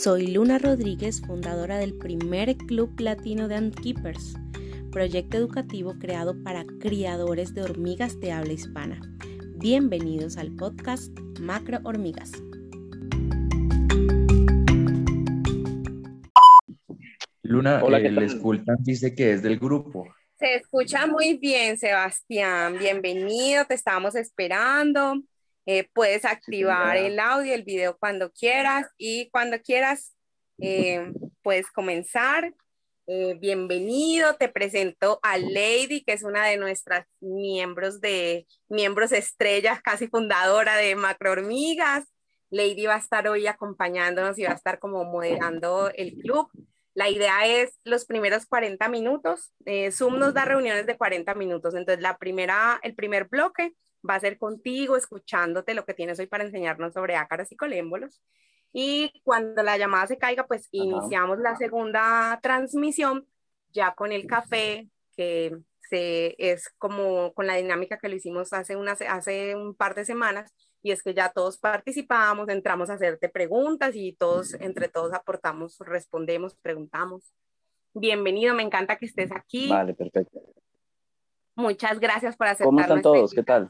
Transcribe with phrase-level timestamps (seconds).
[0.00, 4.36] Soy Luna Rodríguez, fundadora del primer Club Latino de Antkeepers,
[4.92, 9.00] proyecto educativo creado para criadores de hormigas de habla hispana.
[9.56, 11.10] Bienvenidos al podcast
[11.40, 12.30] Macro Hormigas.
[17.42, 18.32] Luna, Hola, eh, el
[18.78, 20.06] dice que es del grupo.
[20.38, 22.78] Se escucha muy bien, Sebastián.
[22.78, 25.16] Bienvenido, te estábamos esperando.
[25.70, 30.16] Eh, puedes activar el audio, el video cuando quieras y cuando quieras
[30.56, 32.54] eh, puedes comenzar.
[33.06, 39.82] Eh, bienvenido, te presento a Lady, que es una de nuestras miembros de miembros estrellas,
[39.82, 42.06] casi fundadora de Macro Hormigas.
[42.48, 46.48] Lady va a estar hoy acompañándonos y va a estar como moderando el club.
[46.94, 49.52] La idea es los primeros 40 minutos.
[49.92, 51.74] Zoom nos da reuniones de 40 minutos.
[51.74, 53.74] Entonces, la primera, el primer bloque
[54.08, 58.20] va a ser contigo, escuchándote lo que tienes hoy para enseñarnos sobre ácaros y colémbolos.
[58.72, 63.26] Y cuando la llamada se caiga, pues iniciamos la segunda transmisión
[63.72, 65.56] ya con el café, que
[65.88, 70.04] se, es como con la dinámica que lo hicimos hace, una, hace un par de
[70.04, 75.12] semanas, y es que ya todos participamos, entramos a hacerte preguntas y todos, entre todos
[75.12, 77.32] aportamos, respondemos, preguntamos.
[77.94, 79.68] Bienvenido, me encanta que estés aquí.
[79.68, 80.40] Vale, perfecto.
[81.58, 83.32] Muchas gracias por aceptar ¿Cómo están todos?
[83.32, 83.68] ¿Qué tal?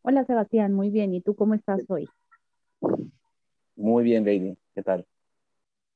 [0.00, 1.12] Hola Sebastián, muy bien.
[1.12, 2.08] ¿Y tú cómo estás hoy?
[3.76, 4.56] Muy bien, Lady.
[4.74, 5.06] ¿Qué tal?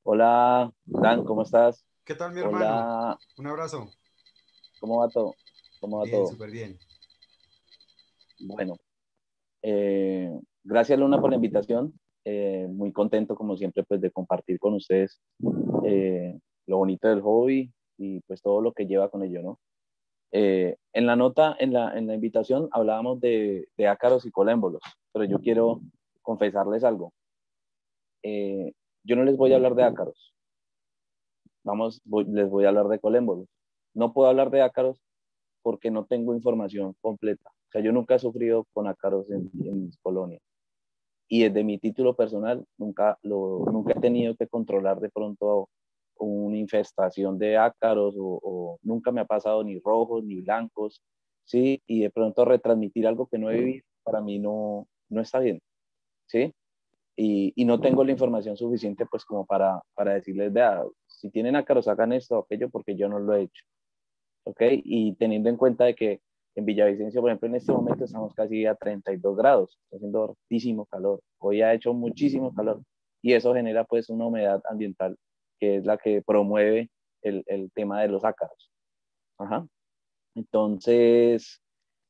[0.02, 1.82] Hola, Dan, ¿cómo estás?
[2.04, 3.18] ¿Qué tal, mi hermano?
[3.38, 3.88] Un abrazo.
[4.80, 5.34] ¿Cómo va todo?
[5.80, 6.26] ¿Cómo va bien, todo?
[6.26, 6.78] Súper bien.
[8.40, 8.76] Bueno,
[9.62, 10.30] eh,
[10.62, 11.98] gracias Luna por la invitación.
[12.26, 15.22] Eh, muy contento, como siempre, pues de compartir con ustedes
[15.86, 19.58] eh, lo bonito del hobby, y pues todo lo que lleva con ello, ¿no?
[20.30, 24.82] Eh, en la nota, en la, en la invitación, hablábamos de, de, ácaros y colémbolos,
[25.12, 25.80] pero yo quiero
[26.22, 27.12] confesarles algo.
[28.22, 28.72] Eh,
[29.04, 30.34] yo no les voy a hablar de ácaros.
[31.64, 33.48] Vamos, les voy a hablar de colémbolos.
[33.94, 35.00] No puedo hablar de ácaros
[35.62, 37.50] porque no tengo información completa.
[37.50, 40.42] O sea, yo nunca he sufrido con ácaros en, en mis colonias.
[41.28, 45.68] Y desde mi título personal, nunca, lo, nunca he tenido que controlar de pronto
[46.18, 51.02] una infestación de ácaros o, nunca me ha pasado ni rojos ni blancos,
[51.44, 51.82] ¿sí?
[51.86, 55.60] Y de pronto retransmitir algo que no he vivido, para mí no, no está bien,
[56.26, 56.54] ¿sí?
[57.16, 61.56] Y, y, no tengo la información suficiente pues como para, para decirles, vea, si tienen
[61.56, 63.64] ácaros hagan esto o aquello porque yo no lo he hecho,
[64.44, 64.62] ¿ok?
[64.84, 66.20] Y teniendo en cuenta de que
[66.54, 70.86] en Villavicencio, por ejemplo, en este momento estamos casi a 32 grados, está haciendo altísimo
[70.86, 72.82] calor, hoy ha hecho muchísimo calor
[73.22, 75.16] y eso genera pues una humedad ambiental
[75.58, 76.90] que es la que promueve
[77.22, 78.70] el, el tema de los ácaros.
[79.38, 79.66] Ajá.
[80.34, 81.60] Entonces,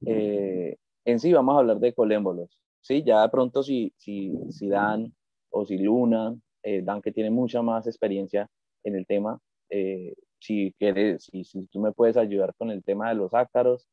[0.07, 2.51] eh, en sí vamos a hablar de colémbolos.
[2.81, 5.15] Sí, ya de pronto si, si, si Dan
[5.51, 8.49] o si Luna, eh, Dan que tiene mucha más experiencia
[8.85, 9.39] en el tema,
[9.71, 13.89] eh, si quieres, si, si, tú me puedes ayudar con el tema de los ácaros,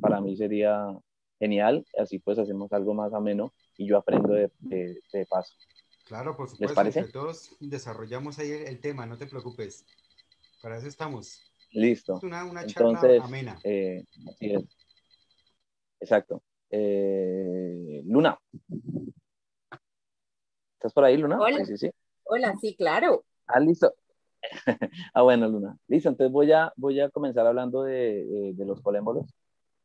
[0.00, 0.86] para mí sería
[1.38, 5.54] genial, así pues hacemos algo más ameno y yo aprendo de, de paso.
[6.10, 6.82] Claro, por supuesto.
[6.82, 7.12] ¿Les parece?
[7.12, 9.86] todos desarrollamos ahí el, tema, no te preocupes.
[10.60, 11.40] Para eso estamos.
[11.70, 12.16] Listo.
[12.16, 13.56] Es una, una charla Entonces, amena.
[13.62, 14.64] Eh, así es.
[16.00, 16.42] Exacto.
[16.68, 18.36] Eh, Luna.
[20.74, 21.38] ¿Estás por ahí, Luna?
[21.38, 21.64] Hola.
[21.64, 21.88] Sí, sí,
[22.24, 23.24] Hola, sí, claro.
[23.46, 23.94] Ah, listo.
[25.14, 25.78] ah, bueno, Luna.
[25.86, 29.32] Listo, entonces voy a, voy a comenzar hablando de, de, de los colémbolos.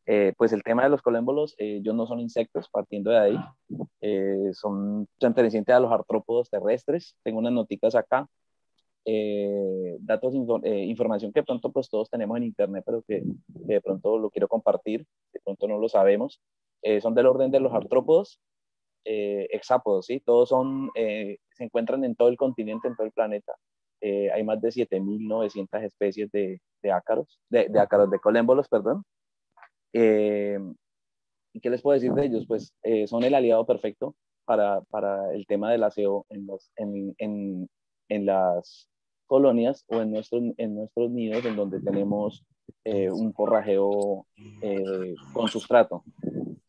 [0.08, 3.38] Eh, pues el tema de los colémbolos, eh, ellos no son insectos, partiendo de ahí,
[4.02, 7.16] eh, son pertenecientes a los artrópodos terrestres.
[7.24, 8.28] Tengo unas noticas acá,
[10.00, 14.48] datos, información que pronto pues todos tenemos en internet, pero que, de pronto lo quiero
[14.48, 16.42] compartir, de pronto no lo sabemos.
[17.02, 18.40] son del orden de los artrópodos,
[19.04, 20.20] hexápodos, ¿sí?
[20.22, 23.54] Todos son, se encuentran en todo el continente, en todo el planeta.
[24.02, 26.60] hay más de 7.900 especies de,
[26.92, 29.04] ácaros, de ácaros, de colémbolos, perdón.
[29.98, 30.60] Eh,
[31.54, 32.46] ¿Y qué les puedo decir de ellos?
[32.46, 34.14] Pues eh, son el aliado perfecto
[34.44, 37.70] para, para, el tema del aseo en, los, en, en,
[38.10, 38.90] en, las
[39.26, 42.44] colonias o en nuestros, en nuestros nidos, en donde tenemos
[42.84, 44.28] eh, un forrajeo
[45.32, 46.04] con sustrato,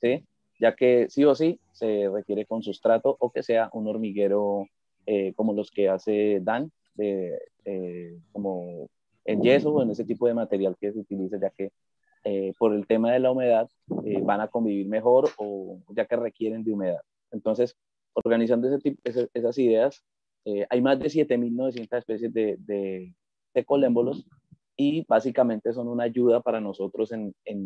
[0.00, 0.24] ¿sí?
[0.60, 4.66] ya que sí o sí se requiere con sustrato o que sea un hormiguero
[5.34, 7.38] como los que hace Dan, de,
[8.32, 8.88] como
[9.24, 11.72] en yeso o en ese tipo de material que se utiliza, ya que
[12.28, 13.70] eh, por el tema de la humedad
[14.04, 17.00] eh, van a convivir mejor o ya que requieren de humedad.
[17.30, 17.76] Entonces,
[18.14, 20.04] organizando ese tipo, esas, ideas,
[20.44, 23.14] eh, hay más de 7.900 especies de, de,
[23.54, 24.26] de, colémbolos
[24.76, 27.64] y básicamente son una ayuda para nosotros en, en,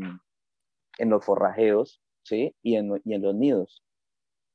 [0.99, 2.55] en los forrajeos ¿sí?
[2.63, 3.83] y, en, y en los nidos.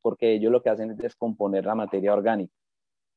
[0.04, 2.54] porque ellos lo que hacen es descomponer la materia orgánica.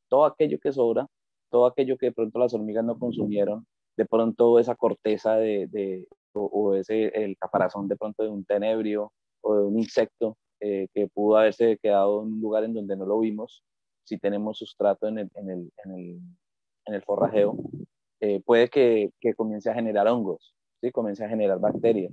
[0.08, 1.06] Todo aquello que sobra,
[1.50, 6.74] todo aquello que de pronto las hormigas no consumieron, de pronto esa corteza de, o,
[6.74, 11.36] ese el caparazón de pronto de un tenebrio o de un insecto eh, que pudo
[11.36, 13.62] haberse quedado en un lugar en donde no lo vimos,
[14.04, 16.20] si tenemos sustrato en el, en el, en el,
[16.86, 17.56] en el forrajeo,
[18.20, 20.90] eh, puede que, que, comience a generar hongos, ¿sí?
[20.90, 22.12] comience a generar bacterias.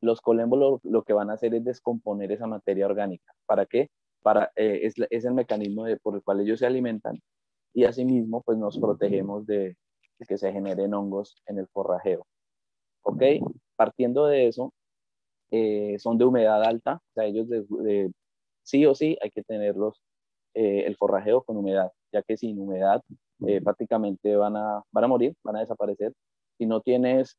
[0.00, 3.34] Los colémbolos lo, que van a hacer es descomponer esa materia orgánica.
[3.44, 3.90] ¿Para qué?
[4.22, 7.20] Para, eh, es, es, el mecanismo de, por el cual ellos se alimentan
[7.74, 9.76] y asimismo pues nos protegemos de,
[10.18, 12.26] de que se generen hongos en el forrajeo.
[13.02, 13.22] ¿Ok?
[13.76, 14.72] Partiendo de eso,
[15.50, 18.12] eh, son de humedad alta, o sea, ellos de,
[18.62, 20.00] sí o sí hay que tenerlos
[20.54, 23.02] eh, el forrajeo con humedad, ya que sin humedad
[23.46, 26.12] eh, prácticamente van a, van a morir, van a desaparecer.
[26.58, 27.38] Si no tienes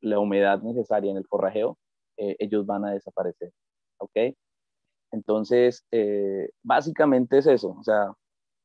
[0.00, 1.76] la humedad necesaria en el forrajeo,
[2.16, 3.52] ellos van a desaparecer.
[3.98, 4.34] ¿Ok?
[5.12, 5.84] Entonces,
[6.62, 7.76] básicamente es eso.
[7.78, 8.10] O sea,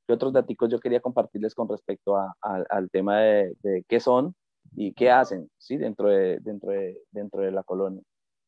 [0.07, 4.33] ¿qué otros datos yo quería compartirles con respecto al tema de, de qué son
[4.75, 5.77] y qué hacen ¿sí?
[5.77, 8.01] dentro, de, dentro, de, dentro de la colonia.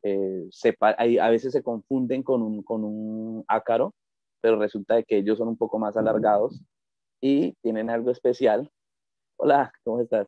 [0.04, 0.50] Eh,
[1.20, 3.94] a veces se confunden con un, con un ácaro,
[4.42, 6.62] pero resulta de que ellos son un poco más alargados
[7.22, 8.70] y tienen algo especial.
[9.38, 10.28] Hola, ¿cómo estás?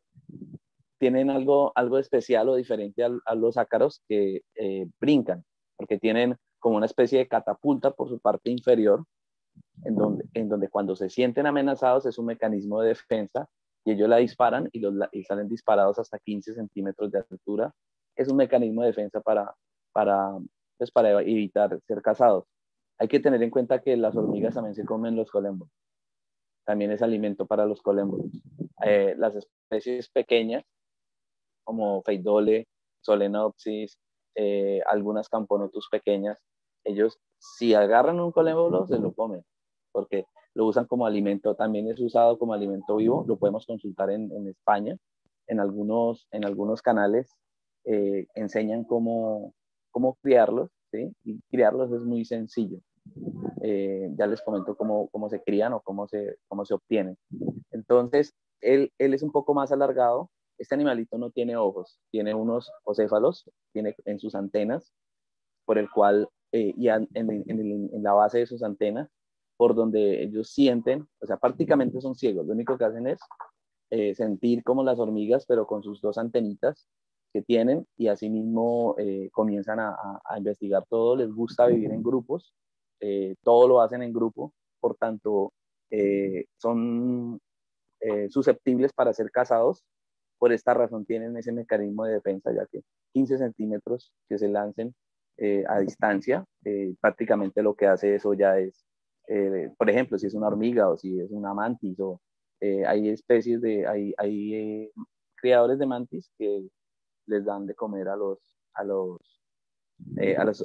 [0.98, 5.44] Tienen algo, algo especial o diferente a, los ácaros que eh, brincan,
[5.76, 9.04] porque tienen como una especie de catapulta por su parte inferior,
[9.84, 13.48] en donde, en donde cuando se sienten amenazados es un mecanismo de defensa
[13.84, 17.72] y ellos la disparan y, los, y salen disparados hasta 15 centímetros de altura.
[18.16, 19.54] Es un mecanismo de defensa para,
[19.92, 20.32] para,
[20.78, 22.44] pues para evitar ser cazados.
[22.98, 25.68] Hay que tener en cuenta que las hormigas también se comen los colembos.
[26.64, 28.22] También es alimento para los colembos.
[28.84, 30.64] Eh, las especies pequeñas,
[31.64, 32.66] como Feidole,
[33.02, 33.98] Solenopsis,
[34.34, 36.42] eh, algunas Camponotus pequeñas,
[36.84, 39.44] ellos si agarran un colémbolo se lo comen,
[39.92, 44.30] porque lo usan como alimento, también es usado como alimento vivo, lo podemos consultar en,
[44.32, 44.96] en España,
[45.46, 47.28] en algunos, en algunos canales
[47.84, 49.52] eh, enseñan cómo,
[49.90, 51.14] cómo criarlos, ¿sí?
[51.24, 52.78] y criarlos es muy sencillo.
[53.62, 57.16] Eh, ya les comento cómo, cómo, se crían o cómo se, cómo se obtienen.
[57.70, 62.70] Entonces, él, él es un poco más alargado, este animalito no tiene ojos, tiene unos
[62.84, 64.92] océfalos, tiene en sus antenas,
[65.64, 69.10] por el cual, eh, y en, en, en, la base de sus antenas,
[69.56, 73.20] por donde ellos sienten, o sea, prácticamente son ciegos, lo único que hacen es
[73.90, 76.88] eh, sentir como las hormigas, pero con sus dos antenitas
[77.32, 79.94] que tienen y asimismo eh, comienzan a,
[80.36, 82.54] investigar todo, les gusta vivir en grupos,
[83.00, 85.52] eh, todo lo hacen en grupo, por tanto,
[86.58, 87.40] son
[88.28, 89.84] susceptibles para ser cazados,
[90.38, 94.92] por esta razón tienen ese mecanismo de defensa, ya que 15 centímetros que se lancen
[95.68, 96.44] a distancia,
[97.00, 98.84] prácticamente lo que hace eso ya es
[99.28, 102.20] eh, por ejemplo, si es una hormiga o si es una mantis, o
[102.60, 104.92] eh, hay especies de, hay, hay eh,
[105.36, 106.68] criadores de mantis que
[107.26, 108.38] les dan de comer a los,
[108.74, 109.40] a los,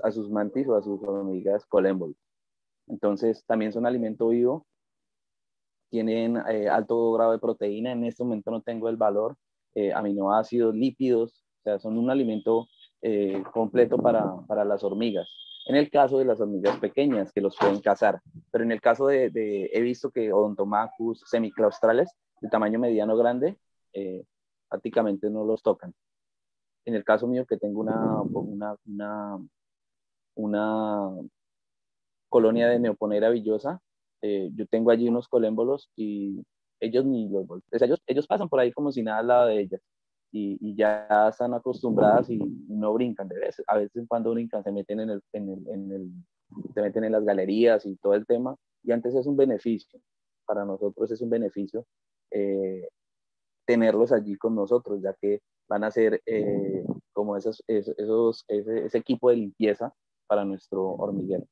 [0.03, 2.17] a, sus mantis o a sus hormigas colémbolos.
[2.87, 4.65] Entonces, también son alimento vivo,
[5.89, 9.35] tienen alto grado de proteína, en este momento no tengo el valor,
[9.95, 12.67] aminoácidos, lípidos, o sea, son un alimento
[13.53, 15.27] completo para, para las hormigas
[15.65, 18.21] en el caso de las hormigas pequeñas que los pueden cazar.
[18.51, 19.31] Pero en el caso de,
[19.71, 22.09] he visto que odontomacus semiclaustrales
[22.41, 23.57] de tamaño mediano grande,
[23.93, 24.23] eh,
[24.67, 25.93] prácticamente no los tocan.
[26.85, 29.37] En el caso mío que tengo una, una, una,
[30.35, 31.09] una
[32.29, 33.81] colonia de neoponera villosa,
[34.21, 36.43] eh, yo tengo allí unos colémbolos y
[36.79, 39.81] ellos ni los ellos, ellos pasan por ahí como si nada al lado de ellas
[40.31, 43.65] y, ya están acostumbradas y no brincan de veces.
[43.67, 46.11] A veces cuando brincan se meten en el, en el, en el,
[46.73, 48.55] se meten en las galerías y todo el tema.
[48.83, 49.99] Y antes es un beneficio,
[50.45, 51.85] para nosotros es un beneficio
[52.31, 52.87] eh,
[53.65, 56.83] tenerlos allí con nosotros, ya que van a ser eh,
[57.13, 59.93] como esos, esos, ese, ese, equipo de limpieza
[60.27, 61.45] para nuestro hormiguero.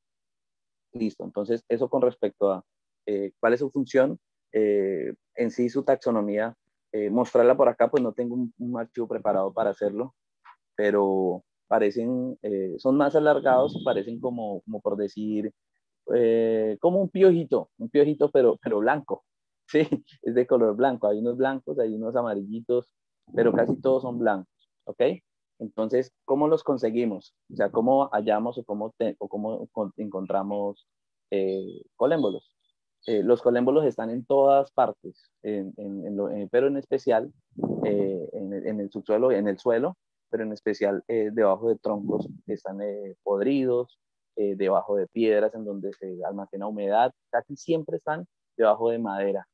[0.94, 2.64] Listo, entonces eso con respecto a
[3.06, 4.20] eh, cuál es su función,
[4.54, 6.58] en sí su taxonomía
[6.92, 10.16] eh, mostrarla por acá, pues no tengo un, archivo preparado para hacerlo,
[10.76, 15.54] pero parecen, eh, son más alargados, parecen como, como por decir,
[16.16, 19.26] eh, como un piojito, un piojito pero, pero blanco,
[19.68, 19.82] sí,
[20.22, 22.90] es de color blanco, hay unos blancos, hay unos amarillitos,
[23.36, 25.02] pero casi todos son blancos, ¿ok?
[25.60, 27.36] Entonces, ¿cómo los conseguimos?
[27.52, 29.68] O sea, ¿cómo hallamos o cómo, o cómo
[29.98, 30.88] encontramos
[31.98, 32.57] colémbolos?
[33.08, 37.32] Eh, los colémbolos están en todas partes, pero en especial
[37.86, 39.98] eh, en, el subsuelo, en el suelo,
[40.30, 42.80] pero en especial eh, debajo de troncos que están
[43.24, 43.98] podridos,
[44.36, 49.48] eh, debajo de piedras en donde se almacena humedad, casi siempre están debajo de madera.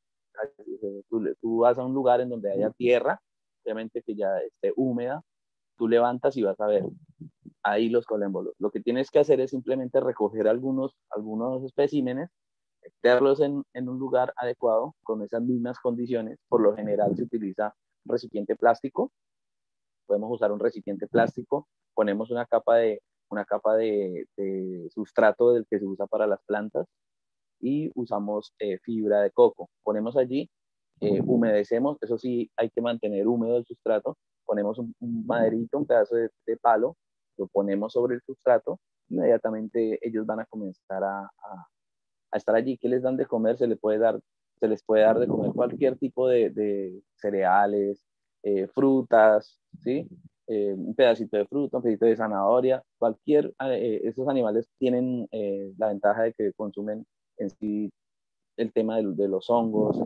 [1.08, 3.18] Tú, tú vas a un lugar en donde haya tierra,
[3.62, 5.22] obviamente que ya esté húmeda,
[5.78, 6.84] tú levantas y vas a ver
[7.62, 8.54] ahí los colémbolos.
[8.58, 12.28] Lo que tienes que hacer es simplemente recoger algunos, algunos especímenes,
[12.84, 16.38] meterlos en, en, un lugar adecuado con esas mismas condiciones.
[16.48, 17.74] Por lo general se utiliza
[18.04, 19.12] recipiente plástico.
[20.06, 23.00] Podemos usar un recipiente plástico, ponemos una capa de,
[23.30, 26.86] una capa de, de sustrato del que se usa para las plantas
[27.60, 29.70] y usamos eh, fibra de coco.
[29.82, 30.50] Ponemos allí,
[31.00, 34.94] eh, humedecemos, eso sí, hay que mantener húmedo el sustrato, ponemos un,
[35.26, 36.96] maderito, un pedazo de, palo,
[37.38, 41.68] lo ponemos sobre el sustrato, inmediatamente ellos van a comenzar a, a,
[42.38, 42.76] estar allí.
[42.78, 43.56] ¿Qué les dan de comer?
[43.56, 44.20] Se les puede dar,
[44.60, 48.04] se les puede dar de comer cualquier tipo de, cereales,
[48.42, 50.08] eh, frutas, ¿sí?
[50.46, 55.26] Eh, un pedacito de fruta, un pedacito de zanahoria, cualquier, eh, esos animales tienen
[55.78, 57.06] la ventaja de que consumen
[57.38, 57.90] en sí
[58.56, 59.98] el tema de, de los hongos,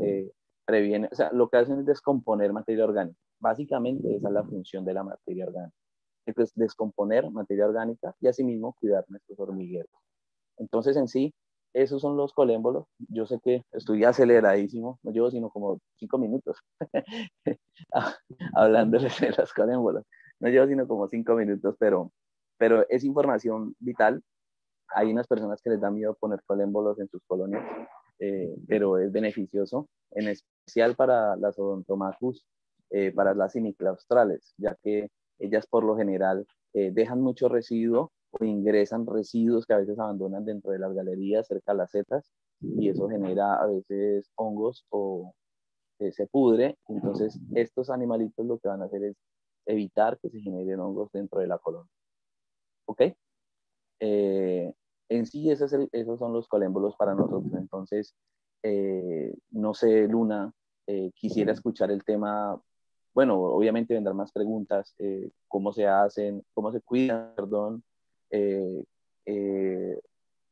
[0.64, 3.18] previene, o sea, lo que hacen es descomponer materia orgánica.
[3.40, 5.75] Básicamente esa es la función de la materia orgánica.
[6.26, 9.90] Es descomponer materia orgánica y asimismo cuidar nuestros hormigueros.
[10.58, 11.32] Entonces en sí,
[11.72, 12.87] esos son los colémbolos.
[13.08, 16.58] Yo sé que estoy aceleradísimo, no llevo sino como cinco minutos
[18.54, 20.04] hablándoles de los colémbolos.
[20.40, 22.12] No llevo sino como cinco minutos, pero,
[22.58, 24.22] pero es información vital.
[24.88, 27.64] Hay unas personas que les da miedo poner colémbolos en sus colonias,
[28.18, 32.46] eh, pero es beneficioso, en especial para las odontomacus,
[32.90, 38.44] eh, para las siniclaustrales, ya que ellas por lo general eh, dejan mucho residuo o
[38.44, 42.30] ingresan residuos que a veces abandonan dentro de las galerías, cerca de las setas,
[42.61, 45.32] y eso genera a veces hongos o
[45.99, 46.76] se pudre.
[46.88, 49.16] Entonces, estos animalitos lo que van a hacer es
[49.66, 51.90] evitar que se generen hongos dentro de la colonia.
[52.87, 53.02] ¿Ok?
[54.00, 57.52] en sí, esos, esos, son los colémbolos para nosotros.
[57.54, 58.14] Entonces,
[58.62, 60.52] eh, no sé, Luna,
[60.87, 62.61] eh, quisiera escuchar el tema.
[63.14, 67.82] Bueno, obviamente vendrán más preguntas, eh, cómo se hacen, cómo se cuidan, perdón,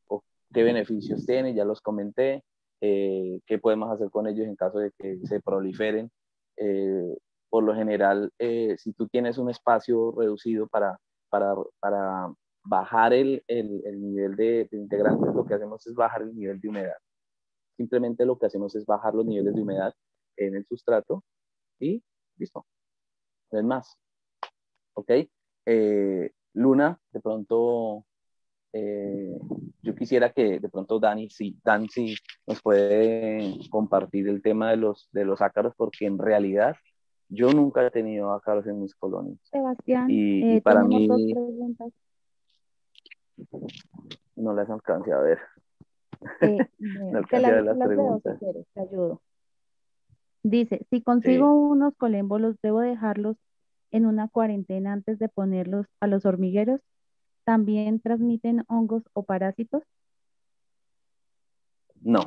[0.07, 2.43] o qué beneficios tienen, ya los comenté,
[2.79, 6.11] qué podemos hacer con ellos en caso de que se proliferen.
[7.49, 13.81] por lo general, si tú tienes un espacio reducido para, para, para bajar el, el,
[13.85, 16.97] el nivel de, de, integrantes, lo que hacemos es bajar el nivel de humedad.
[17.77, 19.93] Simplemente lo que hacemos es bajar los niveles de humedad
[20.35, 21.23] en el sustrato
[21.79, 22.03] y
[22.37, 22.65] listo.
[23.51, 23.97] No es más.
[24.93, 25.11] ¿Ok?
[25.65, 28.03] Eh, Luna, de pronto,
[28.73, 29.37] eh,
[29.83, 32.15] yo quisiera que de pronto Dani, sí, Dani sí
[32.47, 36.75] nos puede compartir el tema de los, de los ácaros, porque en realidad
[37.29, 39.37] yo nunca he tenido ácaros en mis colonias.
[39.43, 41.07] Sebastián, y, eh, para mí
[44.35, 45.39] no las alcancé a ver.
[46.41, 48.39] Eh, no te las, las preguntas.
[48.73, 49.21] te ayudo.
[50.41, 53.37] Dice, si consigo unos colémbolos, ¿debo dejarlos
[53.91, 56.81] en una cuarentena antes de ponerlos a los hormigueros?
[57.43, 59.83] ¿También transmiten hongos o parásitos?
[62.01, 62.23] No.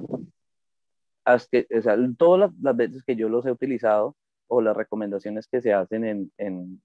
[1.25, 4.17] Hasta, o sea, todas las, veces que yo los he utilizado
[4.49, 6.81] o las recomendaciones que se hacen en, en,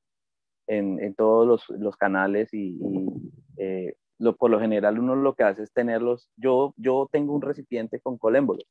[0.68, 5.44] en, todos los, los canales y, y eh, lo, por lo general uno lo que
[5.44, 8.66] hace es tenerlos, yo, yo tengo un recipiente con colémbolos,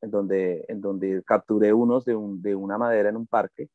[0.00, 3.68] en donde, en donde capturé unos de, un, de una madera en un parque,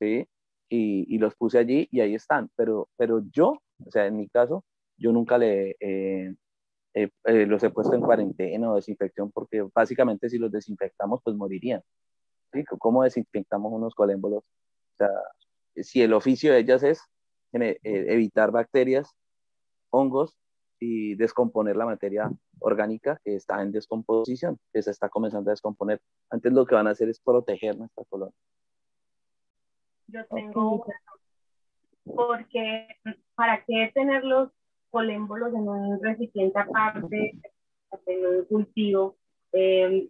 [0.00, 0.26] ¿sí?
[0.74, 4.26] Y, y, los puse allí y ahí están, pero, pero yo, o sea, en mi
[4.30, 4.64] caso,
[4.96, 6.34] yo nunca le, eh,
[6.94, 11.36] eh, eh, los he puesto en cuarentena o desinfección porque básicamente si los desinfectamos pues
[11.36, 11.82] morirían.
[12.52, 12.64] ¿sí?
[12.78, 14.42] ¿Cómo desinfectamos unos colémbolos?
[14.42, 15.10] O sea,
[15.76, 17.02] si el oficio de ellas es
[17.52, 19.10] evitar bacterias,
[19.90, 20.36] hongos
[20.78, 26.00] y descomponer la materia orgánica que está en descomposición, que se está comenzando a descomponer.
[26.30, 28.34] Antes lo que van a hacer es proteger nuestra colonia.
[30.12, 30.84] Yo tengo
[32.04, 32.88] porque
[33.34, 34.50] ¿para qué tener los
[34.90, 37.32] colémbolos en un recipiente aparte,
[38.06, 39.16] en un cultivo?
[39.52, 40.08] Eh,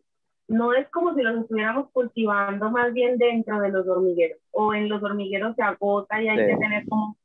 [0.48, 4.88] no es como si los estuviéramos cultivando más bien dentro de los hormigueros, o en
[4.88, 7.16] los hormigueros se agota y hay que tener como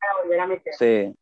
[0.00, 0.74] para volver a meter.
[0.74, 1.14] Sí,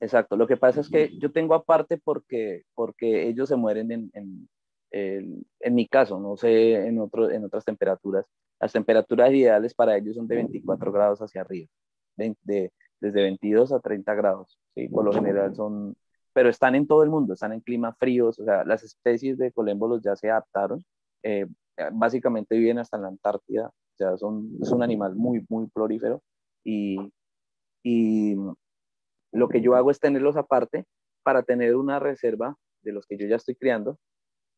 [0.00, 4.10] Exacto, lo que pasa es que yo tengo aparte porque, porque ellos se mueren en,
[4.12, 8.24] en, en, mi caso, no sé en, otro, en otras temperaturas.
[8.60, 11.68] Las temperaturas ideales para ellos son de 24 grados hacia arriba,
[12.16, 14.88] de, desde 22 a 30 grados, ¿sí?
[14.88, 15.96] por lo general son,
[16.32, 19.52] pero están en todo el mundo, están en climas fríos, o sea, las especies de
[19.52, 20.84] colémbolos ya se adaptaron,
[21.22, 21.46] eh,
[21.92, 26.22] básicamente viven hasta en la Antártida, o sea, son, es un animal muy, muy florífero
[26.64, 27.12] y,
[27.84, 28.36] y
[29.32, 30.84] lo que yo hago es tenerlos aparte
[31.22, 33.98] para tener una reserva de los que yo ya estoy criando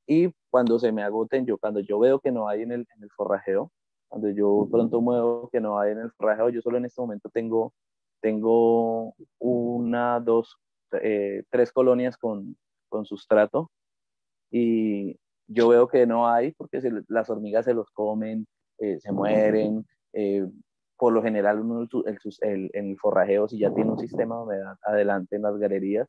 [0.06, 3.02] y cuando se me agoten, yo cuando yo veo que no hay en el, en
[3.02, 3.70] el forrajeo,
[4.10, 7.30] cuando yo pronto muevo que no hay en el forrajeo, yo solo en este momento
[7.30, 7.72] tengo,
[8.20, 10.58] tengo una, dos,
[11.00, 12.56] eh, tres colonias con,
[12.88, 13.70] con sustrato
[14.50, 18.46] y yo veo que no hay porque las hormigas se los comen,
[18.78, 19.86] eh, se mueren.
[20.12, 20.46] Eh,
[20.96, 21.88] por lo general, uno,
[22.42, 26.08] el, en el forrajeo, si ya tiene un sistema de humedad adelante en las galerías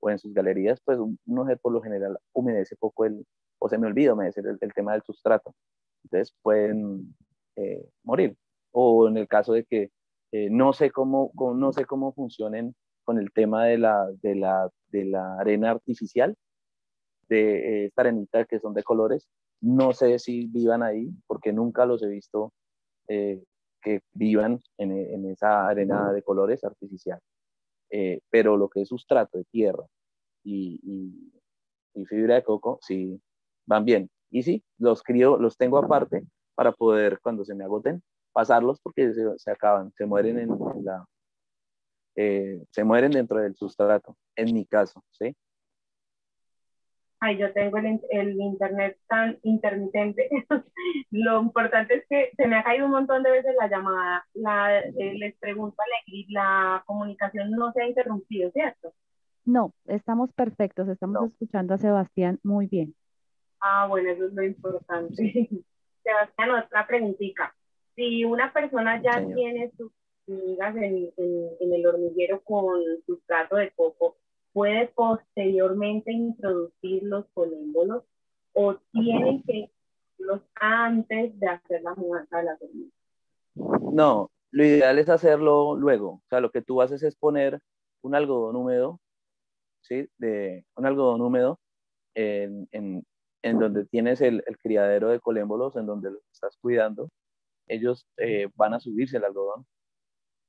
[0.00, 3.24] o en sus galerías, pues uno por lo general humedece poco el,
[3.60, 5.54] o se me olvida humedecer el, el tema del sustrato.
[6.02, 7.14] Entonces pueden
[7.56, 8.36] eh, morir.
[8.72, 9.90] O en el caso de que
[10.50, 15.04] no, sé cómo, no sé cómo funcionen con el tema de la, de la, de
[15.04, 16.34] la arena artificial,
[17.28, 19.28] de esta arenita que son de colores,
[19.60, 22.52] no sé si vivan ahí, porque nunca los he visto
[23.08, 23.42] eh,
[23.80, 27.20] que vivan en, esa arena de colores artificial.
[27.90, 29.84] Eh, pero lo que es sustrato de tierra
[30.44, 30.80] y,
[32.06, 33.20] fibra de coco, sí,
[33.66, 34.10] van bien.
[34.30, 39.12] Y sí, los crío, los tengo aparte para poder, cuando se me agoten, pasarlos porque
[39.36, 40.50] se, acaban, se mueren en,
[40.84, 41.04] la...
[42.16, 45.34] Eh, se mueren dentro del sustrato, en mi caso, ¿sí?
[47.22, 50.28] ay, yo tengo el, el internet tan intermitente.
[51.12, 54.26] Lo importante es que se me ha caído un montón de veces la llamada.
[54.34, 58.92] La, eh, les pregunto a la comunicación no se ha interrumpido, ¿cierto?
[59.44, 62.92] No, estamos perfectos, estamos escuchando a Sebastián muy bien.
[63.60, 65.48] Ah, bueno, eso es lo importante.
[66.02, 67.54] Sebastián, otra preguntita.
[67.94, 69.92] Si una persona ya tiene sus
[70.26, 74.16] migas en, en el hormiguero con sustrato de coco,
[74.52, 78.04] puede posteriormente introducir los colémbolos
[78.52, 79.70] o tienen que
[80.18, 82.92] los antes de hacer la mudanza de la hormigas?
[83.92, 86.10] No, lo ideal es hacerlo luego.
[86.10, 87.60] O sea, lo que tú haces es poner
[88.02, 89.00] un algodón húmedo,
[89.82, 90.08] ¿sí?
[90.18, 91.58] De, un algodón húmedo
[92.14, 93.04] en, en,
[93.42, 97.10] en donde tienes el, el, criadero de colémbolos, en donde los estás cuidando.
[97.68, 99.66] Ellos eh, van a subirse el algodón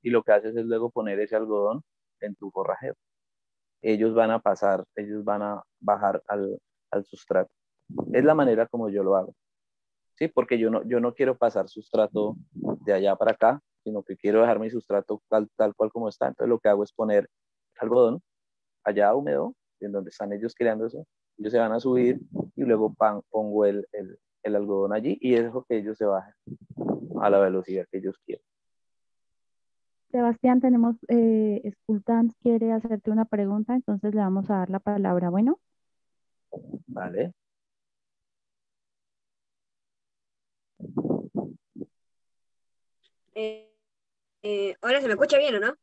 [0.01, 1.83] y lo que haces es luego poner ese algodón
[2.21, 2.95] en tu forrajero
[3.83, 6.57] ellos van a pasar, ellos van a bajar al,
[6.89, 7.53] al sustrato.
[8.13, 9.35] Es la manera como yo lo hago.
[10.15, 14.15] Sí, porque yo no, yo no quiero pasar sustrato de allá para acá, sino que
[14.15, 16.27] quiero dejar mi sustrato tal, tal cual como está.
[16.27, 17.29] Entonces lo que hago es poner
[17.77, 18.21] algodón
[18.85, 21.05] allá húmedo, en donde están ellos creando eso.
[21.37, 22.19] Ellos se van a subir
[22.55, 22.93] y luego
[23.29, 26.33] pongo el, el, el algodón allí y dejo que ellos se bajen
[27.21, 28.45] a la velocidad que ellos quieran.
[30.11, 31.73] Sebastián, tenemos, eh,
[32.43, 35.29] quiere hacerte una pregunta, entonces le vamos a dar la palabra.
[35.31, 35.59] Bueno.
[36.85, 37.33] Vale.
[43.33, 43.73] Eh,
[44.43, 45.75] eh, ahora se me escucha bien, ¿o no?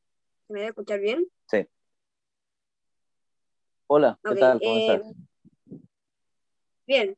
[0.47, 1.27] ¿Se me debe escuchar bien?
[1.47, 1.67] Sí.
[3.89, 4.61] Hola, ¿qué tal?
[4.61, 5.30] ¿Cómo eh, estás?
[6.91, 7.17] Bien.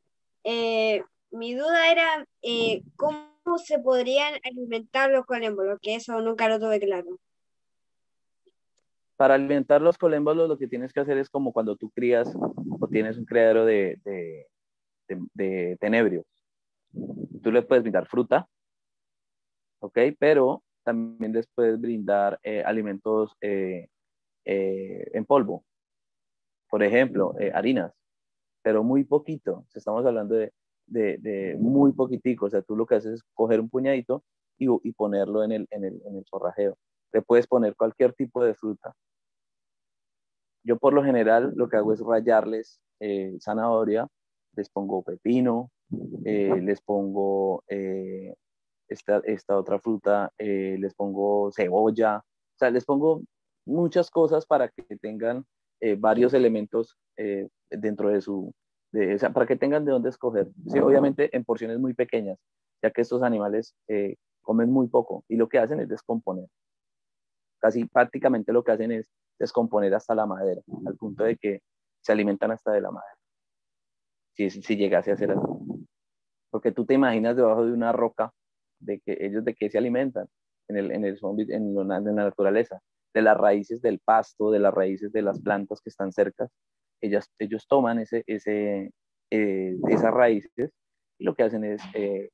[1.31, 2.27] mi duda era
[2.95, 7.17] cómo cómo se podrían alimentar los colémbolos, que eso nunca lo tuve claro.
[9.15, 12.87] Para alimentar los colémbolos lo que tienes que hacer es como cuando tú crías o
[12.87, 13.99] tienes un criadero de,
[15.05, 16.25] de, tenebrios.
[17.41, 18.47] Tú les puedes brindar fruta,
[19.79, 19.99] ¿ok?
[20.17, 23.87] Pero también les puedes brindar eh, alimentos eh,
[24.45, 25.63] eh, en polvo.
[26.69, 27.93] Por ejemplo, harinas,
[28.63, 29.65] pero muy poquito.
[29.73, 30.51] Estamos hablando de
[30.87, 34.23] de, muy poquitico, o sea, tú lo que haces es coger un puñadito
[34.57, 36.77] y, y ponerlo en el, en, el, en el forrajeo.
[37.11, 38.93] Le puedes poner cualquier tipo de fruta.
[40.63, 44.07] Yo por lo general lo que hago es rayarles eh, zanahoria,
[44.55, 45.71] les pongo pepino,
[46.25, 48.33] eh, les pongo eh,
[48.87, 53.23] esta, esta, otra fruta, les pongo cebolla, o sea, les pongo
[53.65, 55.45] muchas cosas para que tengan
[55.97, 56.97] varios elementos
[57.77, 58.53] dentro de su,
[59.33, 60.47] para que tengan de dónde escoger.
[60.67, 62.37] Sí, obviamente en porciones muy pequeñas,
[62.81, 66.47] ya que estos animales eh, comen muy poco y lo que hacen es descomponer.
[67.59, 69.09] Casi prácticamente lo que hacen es
[69.39, 71.61] descomponer hasta la madera, al punto de que
[72.01, 73.17] se alimentan hasta de la madera.
[74.35, 75.47] Si, si llegase a ser así.
[76.51, 78.31] Porque tú te imaginas debajo de una roca
[78.79, 80.27] de que ellos de qué se alimentan
[80.67, 81.17] en, el, en, el,
[81.49, 82.79] en, la, en la naturaleza,
[83.13, 86.49] de las raíces del pasto, de las raíces de las plantas que están cerca
[87.03, 88.91] ellas, ellos toman ese, ese,
[89.29, 90.71] eh, esas raíces
[91.17, 92.29] y lo que hacen es eh,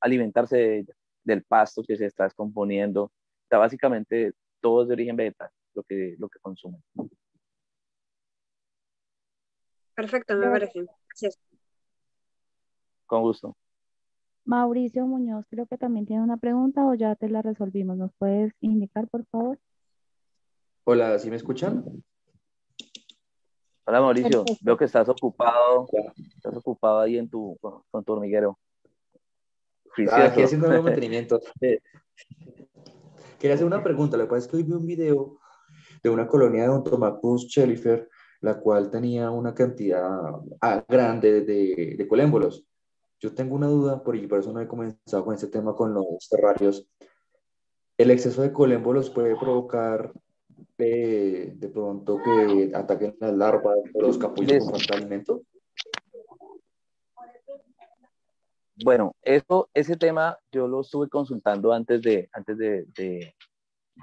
[0.00, 0.84] alimentarse
[1.22, 3.04] del pasto que se está descomponiendo.
[3.04, 3.12] O
[3.48, 6.82] sea, básicamente todo es de origen vegetal, lo que, lo que consumen.
[9.94, 10.84] Perfecto, me parece.
[11.08, 11.38] Gracias.
[13.06, 13.56] Con gusto.
[14.44, 17.96] Mauricio Muñoz, creo que también tiene una pregunta o ya te la resolvimos.
[17.96, 19.58] ¿Nos puedes indicar, por favor?
[20.84, 22.02] Hola, ¿sí me escuchan?
[23.88, 25.88] Hola Mauricio, veo que estás ocupado,
[26.36, 27.56] estás ocupado ahí en tu,
[27.90, 28.58] con, tu hormiguero.
[30.10, 31.40] Ah, aquí haciendo un mantenimiento.
[33.38, 35.38] Quería hacer una pregunta, lo que pasa es que hoy vi un video
[36.02, 38.10] de una colonia de Ontomacus chelifer,
[38.42, 42.66] la cual tenía una cantidad ah, grande de, de colémbolos.
[43.18, 46.28] Yo tengo una duda, por, por eso no he comenzado con este tema con los
[46.28, 46.86] terrarios.
[47.96, 50.12] ¿El exceso de colémbolos puede provocar
[50.78, 55.42] eh, de pronto que ataquen las larvas o los capullos con falta alimento?
[58.84, 63.34] Bueno, eso, ese tema yo lo estuve consultando antes de, antes de, de,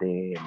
[0.02, 0.38] de,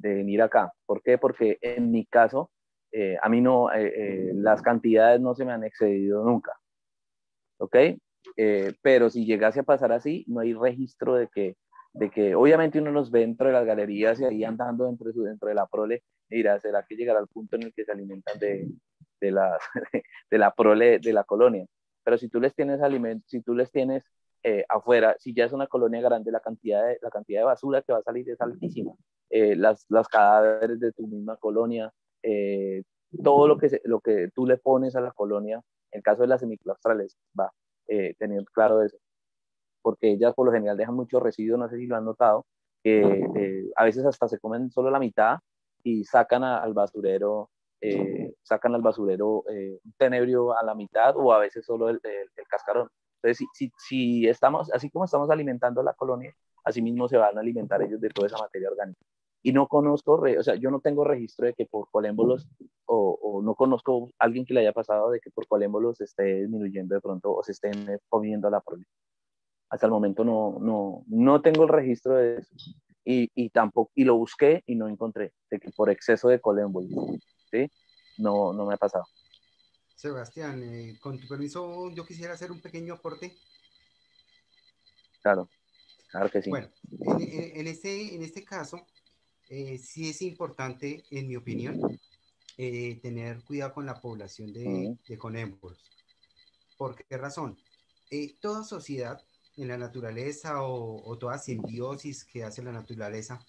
[0.00, 0.72] venir acá.
[0.86, 1.18] ¿Por qué?
[1.18, 2.50] Porque en mi caso,
[2.92, 6.52] eh, a mí no, eh, eh, las cantidades no se me han excedido nunca.
[7.58, 7.76] ¿Ok?
[8.82, 11.56] pero si llegase a pasar así, no hay registro de que,
[11.98, 15.28] de que obviamente uno los ve dentro de las galerías y ahí andando dentro de,
[15.28, 18.38] dentro de la prole, mira, ¿será que llegará al punto en el que se alimentan
[18.38, 18.68] de,
[19.20, 19.58] de, la,
[20.30, 21.66] de la prole de la colonia?
[22.04, 24.04] Pero si tú les tienes alimentos, si tú les tienes
[24.44, 27.82] eh, afuera, si ya es una colonia grande, la cantidad de, la cantidad de basura
[27.82, 28.92] que va a salir es altísima.
[29.30, 32.84] Eh, las, las, cadáveres de tu misma colonia, eh,
[33.24, 36.40] todo lo que, lo que tú le pones a la colonia, en caso de las
[36.40, 37.52] semiclaustrales, va,
[38.18, 38.98] teniendo claro eso.
[39.88, 42.44] Porque ellas por lo general dejan mucho residuo, no sé si lo han notado,
[42.82, 45.38] que a veces hasta se comen solo la mitad
[45.82, 47.48] y sacan al basurero
[47.80, 52.00] eh, sacan al basurero eh, un tenebrio a la mitad o a veces solo el,
[52.02, 52.88] el, cascarón.
[53.22, 57.36] Entonces, si, si, estamos, así como estamos alimentando a la colonia, así mismo se van
[57.36, 59.00] a alimentar ellos de toda esa materia orgánica.
[59.42, 62.48] Y no conozco, o sea, yo no tengo registro de que por colémbolos,
[62.86, 66.04] o, o, no conozco a alguien que le haya pasado de que por colémbolos se
[66.04, 68.84] esté disminuyendo de pronto o se estén comiendo la prole.
[69.70, 72.54] Hasta el momento no, no, no tengo el registro de eso.
[73.04, 76.90] Y, y, tampoco, y lo busqué y no encontré, de que por exceso de colémbolos.
[77.50, 77.70] ¿sí?
[78.18, 79.06] No, no me ha pasado.
[79.98, 83.36] Sebastián, eh, con tu permiso, yo quisiera hacer un pequeño aporte.
[85.22, 85.48] Claro,
[86.10, 86.50] claro que sí.
[86.50, 86.68] Bueno,
[87.00, 88.86] en, este, en este caso,
[89.48, 91.80] eh, sí es importante, en mi opinión,
[92.56, 95.78] eh, tener cuidado con la población de, de conémboros.
[96.76, 97.58] ¿Por qué razón?
[98.40, 99.20] toda sociedad
[99.58, 103.44] en la naturaleza o, o, toda simbiosis que hace la naturaleza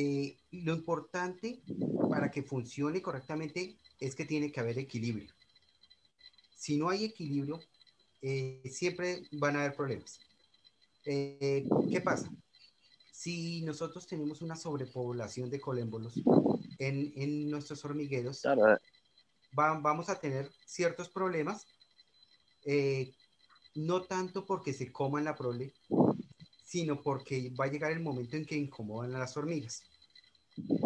[0.00, 1.60] eh, lo importante
[2.08, 5.34] para que funcione correctamente es que tiene que haber equilibrio.
[6.54, 7.58] Si no hay equilibrio,
[8.22, 10.20] eh, siempre van a haber problemas.
[11.04, 12.30] Eh, ¿Qué pasa?
[13.10, 16.14] Si nosotros tenemos una sobrepoblación de colémbolos
[16.78, 18.42] en, en nuestros hormigueros,
[19.50, 21.66] vamos a tener ciertos problemas,
[23.78, 25.72] no tanto porque se coman la prole,
[26.64, 29.84] sino porque va a llegar el momento en que incomodan a las hormigas.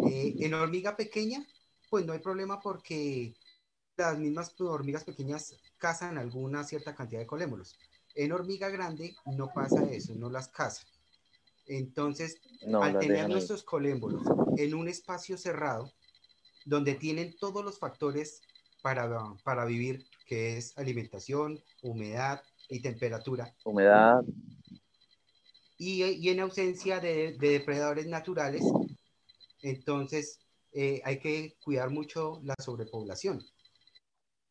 [0.05, 1.45] Eh, en hormiga pequeña,
[1.89, 3.33] pues no hay problema porque
[3.97, 7.75] las mismas hormigas pequeñas cazan alguna cierta cantidad de colémolos.
[8.13, 10.87] En hormiga grande no pasa eso, no las cazan.
[11.65, 12.37] Entonces,
[12.79, 14.23] al tener nuestros colémbolos
[14.57, 15.91] en un espacio cerrado,
[16.65, 18.41] donde tienen todos los factores
[18.83, 19.09] para,
[19.43, 23.53] para vivir, que es alimentación, humedad y temperatura.
[23.63, 24.23] Humedad,
[25.77, 28.63] y, en ausencia de, depredadores naturales,
[29.61, 30.39] entonces
[30.71, 33.43] eh, hay que cuidar mucho la sobrepoblación.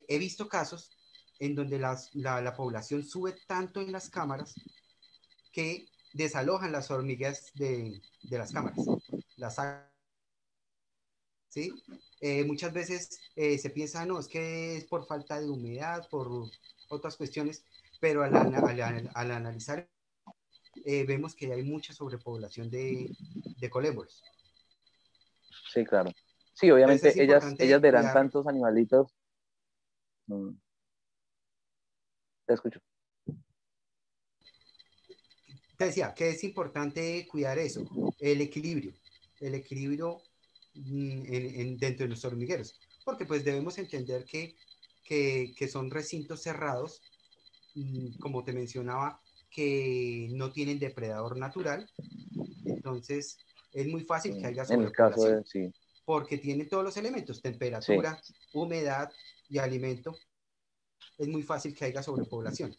[0.09, 0.91] He visto casos
[1.39, 4.55] en donde la, población sube tanto en las cámaras
[5.53, 8.85] que desalojan las hormigas de, las cámaras.
[9.37, 9.59] Las
[11.53, 11.71] ¿sí?
[12.21, 16.51] Eh, muchas veces eh, se piensa, no, es que es por falta de humedad, por
[16.89, 17.65] otras cuestiones,
[18.01, 19.87] pero al, al, al analizar
[20.87, 23.11] eh, vemos que hay mucha sobrepoblación de,
[23.59, 24.23] de colébolos.
[25.73, 26.11] Sí, claro.
[26.55, 29.13] Sí, obviamente ellas, ellas verán tantos animalitos.
[30.27, 30.53] Mm.
[32.47, 32.81] Te escucho.
[35.77, 37.85] Te decía que es importante cuidar eso,
[38.19, 38.93] el equilibrio,
[39.41, 40.23] el equilibrio
[40.75, 44.57] mm, en, dentro de los hormigueros, porque pues debemos entender que,
[45.05, 47.03] que, que son recintos cerrados,
[47.75, 49.21] mm, como te mencionaba,
[49.53, 51.89] que no tienen depredador natural.
[52.65, 53.39] Entonces,
[53.73, 55.71] es muy fácil que haya En el caso de, sí.
[56.05, 58.21] Porque tienen todos los elementos, temperatura,
[58.53, 59.11] humedad
[59.49, 60.17] y alimento.
[61.19, 62.75] Es muy fácil que haya sobrepoblación.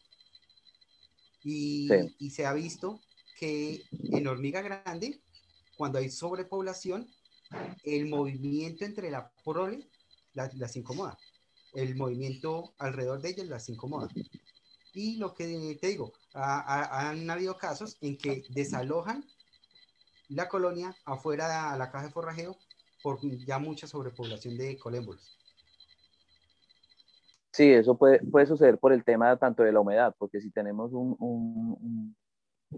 [1.43, 3.01] Y, y, se ha visto
[3.37, 5.21] que en hormiga grande,
[5.75, 7.07] cuando hay sobrepoblación,
[7.83, 9.87] el movimiento entre la prole
[10.33, 11.17] las incomoda.
[11.73, 14.09] El movimiento alrededor de ellas las incomoda.
[14.93, 19.23] Y lo que te digo, han habido casos en que desalojan
[20.29, 22.57] la colonia afuera de la caja de forrajeo
[23.01, 25.37] por ya mucha sobrepoblación de colémbolos.
[27.51, 30.91] Sí, eso puede, puede suceder por el tema tanto de la humedad, porque si tenemos
[30.91, 32.15] un,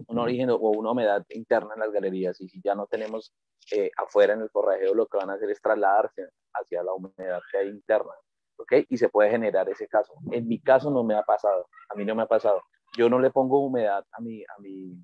[0.08, 3.32] origen o una humedad interna en las galerías y si ya no tenemos
[3.72, 7.40] eh, afuera en el forrajeo, lo que van a hacer es trasladarse hacia la humedad
[7.50, 8.12] que hay interna,
[8.58, 8.72] ¿ok?
[8.88, 10.14] Y se puede generar ese caso.
[10.30, 12.62] En mi caso no me ha pasado, a mí no me ha pasado.
[12.96, 14.96] Yo no le pongo humedad a, mi, a, mi,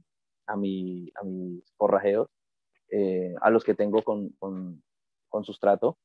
[0.47, 2.29] a, mi, a mis forrajeos,
[2.91, 4.83] eh, a los que tengo con, con,
[5.29, 5.99] con sustrato,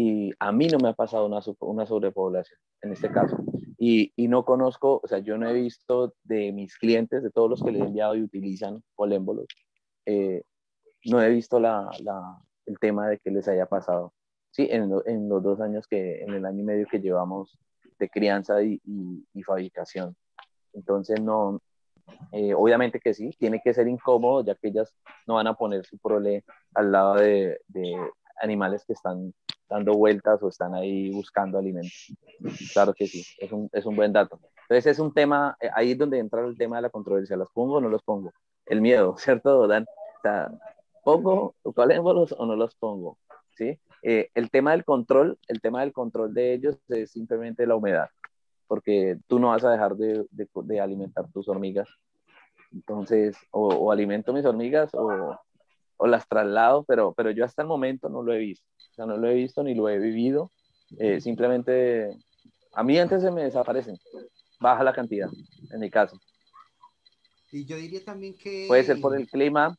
[0.00, 3.36] y a mí no me ha pasado una, una sobrepoblación en este caso.
[3.76, 7.50] Y, y, no conozco, o sea, yo no he visto de mis clientes, de todos
[7.50, 9.48] los que les he enviado y utilizan colémbolos,
[10.06, 10.44] eh,
[11.06, 14.14] no he visto la, la, el tema de que les haya pasado.
[14.52, 17.58] Sí, en, en, los dos años que, en el año y medio que llevamos
[17.98, 20.14] de crianza y, y, fabricación.
[20.74, 21.60] Entonces, no,
[22.30, 24.94] eh, obviamente que sí, tiene que ser incómodo, ya que ellas
[25.26, 27.96] no van a poner su prole al lado de, de
[28.40, 29.32] animales que están
[29.68, 32.12] dando vueltas o están ahí buscando alimentos.
[32.72, 34.40] Claro que sí, es un, es un buen dato.
[34.62, 37.50] Entonces es un tema, eh, ahí es donde entra el tema de la controversia, ¿los
[37.50, 38.32] pongo o no los pongo?
[38.66, 39.84] El miedo, ¿cierto, Dan?
[39.84, 40.50] O sea,
[41.04, 43.18] ¿pongo colémbolos o no los pongo?
[43.56, 43.78] ¿Sí?
[44.02, 48.08] Eh, el tema del control, el tema del control de ellos es simplemente la humedad,
[48.66, 51.88] porque tú no vas a dejar de, de, de alimentar tus hormigas.
[52.70, 55.36] Entonces, o, o alimento mis hormigas o,
[55.98, 58.66] o las traslado, pero, pero yo hasta el momento no lo he visto.
[58.92, 60.50] O sea, no lo he visto ni lo he vivido.
[60.98, 62.16] Eh, simplemente,
[62.72, 63.96] a mí antes se me desaparecen.
[64.60, 65.28] Baja la cantidad,
[65.70, 66.18] en mi caso.
[67.52, 68.64] Y yo diría también que...
[68.68, 69.76] Puede ser por el clima,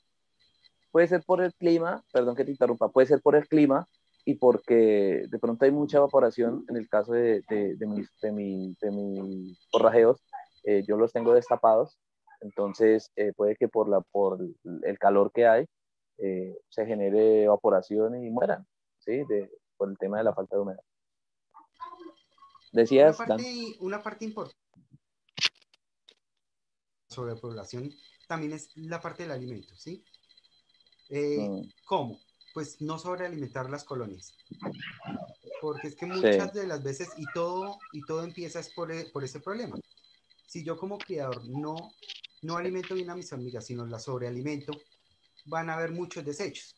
[0.92, 3.88] puede ser por el clima, perdón que te interrumpa, puede ser por el clima
[4.26, 8.32] y porque de pronto hay mucha evaporación en el caso de, de, de mis, de,
[8.32, 10.22] mi, de mis forrajeos,
[10.64, 11.98] eh, yo los tengo destapados,
[12.42, 14.40] entonces eh, puede que por, la, por
[14.84, 15.66] el calor que hay,
[16.22, 18.68] eh, se genere evaporación y mueran,
[19.00, 19.24] ¿sí?
[19.26, 20.84] De, por el tema de la falta de humedad.
[22.72, 24.60] Decías, una parte, una parte importante
[27.10, 27.92] sobre la población
[28.28, 30.04] también es la parte del alimento, ¿sí?
[31.10, 31.62] Eh, mm.
[31.86, 32.20] ¿Cómo?
[32.54, 34.34] Pues no sobrealimentar las colonias.
[35.62, 36.60] Porque es que muchas sí.
[36.60, 39.80] de las veces, y todo, y todo empieza es por, por ese problema.
[40.46, 41.76] Si yo como criador no,
[42.44, 44.74] no alimento bien a mis amigas, sino la sobrealimento,
[45.46, 46.76] van a haber muchos desechos.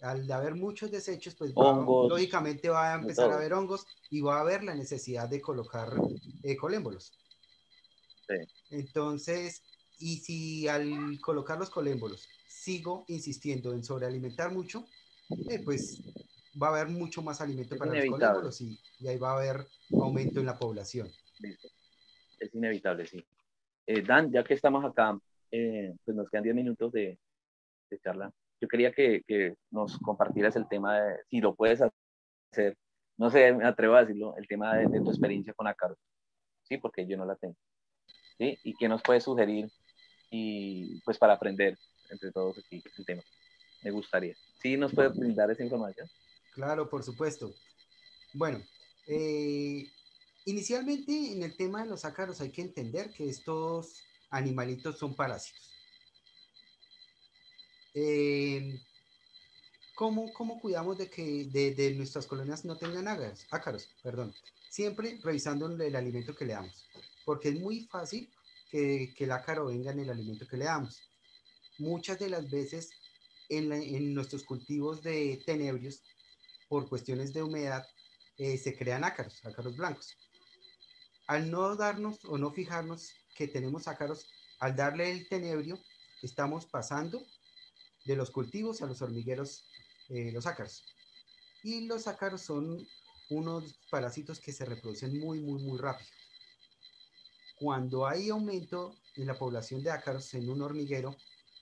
[0.00, 4.20] Al haber muchos desechos, pues hongos, va, lógicamente va a empezar a haber hongos y
[4.20, 5.92] va a haber la necesidad de colocar
[6.42, 7.12] eh, colémbolos.
[8.28, 8.34] Sí.
[8.70, 9.62] Entonces,
[9.98, 14.86] y si al colocar los colémbolos sigo insistiendo en sobrealimentar mucho,
[15.48, 16.02] eh, pues
[16.60, 18.18] va a haber mucho más alimento es para inevitable.
[18.18, 21.10] los colémbolos y, y, ahí va a haber aumento en la población.
[22.38, 23.24] Es inevitable, sí.
[23.86, 25.18] Eh, Dan, ya que estamos acá,
[25.50, 27.18] eh, pues nos quedan 10 minutos de,
[27.98, 28.32] charla.
[28.60, 32.76] Yo quería que, que, nos compartieras el tema de si lo puedes hacer,
[33.16, 35.96] no sé, me atrevo a decirlo, el tema de, tu experiencia con Acaro,
[36.62, 36.78] ¿sí?
[36.78, 37.56] Porque yo no la tengo,
[38.38, 38.58] ¿sí?
[38.62, 39.68] Y qué nos puedes sugerir
[40.30, 41.76] y pues para aprender
[42.10, 43.22] entre todos aquí el tema.
[43.82, 44.34] Me gustaría.
[44.60, 46.08] ¿Sí nos puedes brindar esa información?
[46.54, 47.52] Claro, por supuesto.
[48.32, 48.62] Bueno,
[49.06, 49.84] eh,
[50.46, 55.73] inicialmente en el tema de los ácaros hay que entender que estos animalitos son parásitos.
[57.94, 58.80] Eh,
[59.94, 63.46] ¿cómo, ¿cómo, cuidamos de que de, de, nuestras colonias no tengan ácaros?
[63.50, 63.88] ácaros?
[64.02, 64.34] Perdón.
[64.68, 66.88] Siempre revisando el alimento que le damos,
[67.24, 68.28] porque es muy fácil
[68.70, 71.00] que, que el ácaro venga en el alimento que le damos.
[71.78, 72.90] Muchas de las veces
[73.48, 76.02] en, la, en nuestros cultivos de tenebrios,
[76.68, 77.86] por cuestiones de humedad,
[78.36, 80.16] eh, se crean ácaros, ácaros blancos.
[81.28, 84.26] Al no darnos o no fijarnos que tenemos ácaros,
[84.58, 85.78] al darle el tenebrio,
[86.22, 87.24] estamos pasando
[88.04, 89.64] de los cultivos a los hormigueros,
[90.10, 90.84] eh, los ácaros.
[91.62, 92.86] Y los ácaros son
[93.30, 96.10] unos parásitos que se reproducen muy, muy, muy rápido.
[97.58, 101.16] Cuando hay aumento en la población de ácaros en un hormiguero,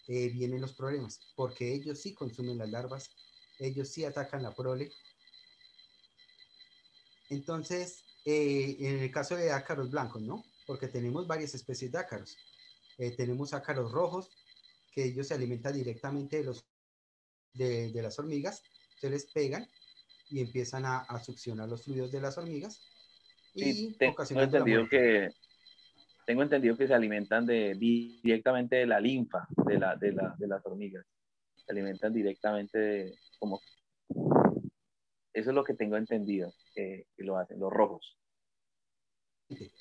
[0.09, 3.11] eh, vienen los problemas, porque ellos sí consumen las larvas,
[3.61, 4.91] ellos sí atacan la prole.
[7.31, 10.43] Entonces, eh, en el caso de ácaros blancos, ¿no?
[10.67, 12.37] Porque tenemos varias especies de ácaros.
[13.17, 14.31] Tenemos ácaros rojos,
[14.93, 16.67] que ellos se alimentan directamente de, los,
[17.55, 18.63] de, de las hormigas,
[19.01, 19.67] se les pegan
[20.29, 22.81] y empiezan a, a, succionar los fluidos de las hormigas.
[23.55, 25.31] Y sí, tengo entendido que
[26.25, 30.47] tengo entendido que se alimentan de, directamente de la linfa de, la, de, la, de
[30.47, 31.05] las hormigas.
[31.57, 33.61] Se alimentan directamente de, como...
[35.35, 38.17] Eso es lo que tengo entendido que, que lo hacen, los rojos.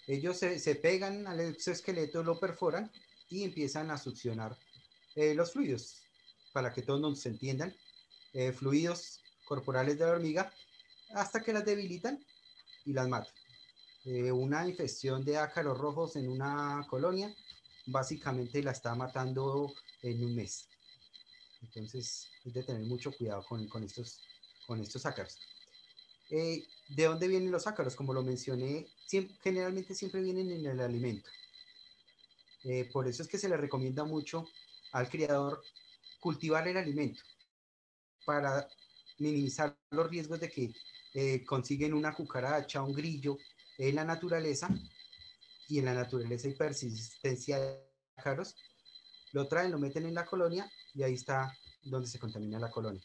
[0.08, 2.92] Ellos se, se, pegan al exoesqueleto, lo perforan
[3.30, 4.58] y empiezan a succionar
[5.16, 6.02] eh, los fluidos.
[6.54, 7.76] Para que todos nos entiendan,
[8.34, 10.54] eh, fluidos corporales de la hormiga
[11.14, 12.24] hasta que las debilitan
[12.86, 13.34] y las matan.
[14.06, 17.34] Eh, una infección de ácaros rojos en una colonia
[17.88, 20.68] básicamente la está matando en un mes.
[21.62, 24.22] Entonces, es de tener mucho cuidado con, con estos,
[24.66, 25.38] con estos ácaros.
[26.30, 26.66] ¿De
[27.04, 27.96] dónde vienen los ácaros?
[27.96, 28.88] Como lo mencioné,
[29.44, 31.30] generalmente siempre vienen en el alimento.
[32.94, 34.48] Por eso es que se le recomienda mucho
[34.92, 35.62] al criador
[36.20, 37.22] cultivar el alimento
[38.26, 38.68] para
[39.18, 40.74] minimizar los riesgos de que
[41.14, 43.38] eh, consiguen una cucaracha, un grillo
[43.78, 44.70] en la naturaleza
[45.68, 47.80] y en la naturaleza hay persistencia de
[48.18, 48.56] ácaros,
[49.32, 53.02] lo traen, lo meten en la colonia y ahí está donde se contamina la colonia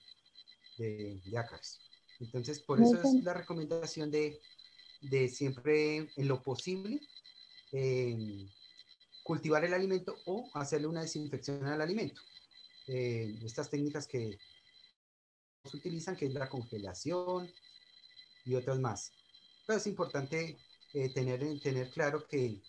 [0.78, 1.80] de, ácaros.
[2.20, 4.40] Entonces, por eso es la recomendación de,
[5.02, 7.00] de siempre, en lo posible,
[7.72, 8.46] eh,
[9.26, 12.22] cultivar el alimento o hacerle una desinfección al alimento.
[12.86, 14.38] Eh, estas técnicas que
[15.64, 17.50] se utilizan, que es la congelación
[18.44, 19.10] y otras más.
[19.66, 20.56] Pero es importante
[20.94, 22.62] eh, tener, tener claro que,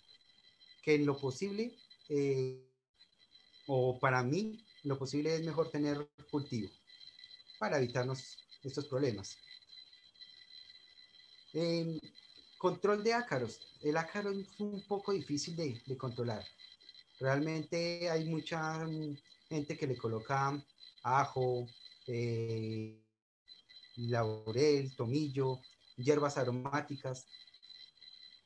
[0.82, 1.76] que en lo posible,
[2.08, 2.60] eh,
[3.68, 6.70] o para mí, lo posible es mejor tener cultivo
[7.60, 9.36] para evitarnos estos problemas.
[12.58, 13.60] Control de ácaros.
[13.82, 16.44] El ácaro es un poco difícil de, controlar.
[17.20, 18.86] Realmente hay mucha
[19.48, 20.62] gente que le coloca
[21.02, 21.66] ajo,
[22.06, 23.00] eh,
[23.96, 25.60] laurel, tomillo,
[25.96, 27.26] hierbas aromáticas,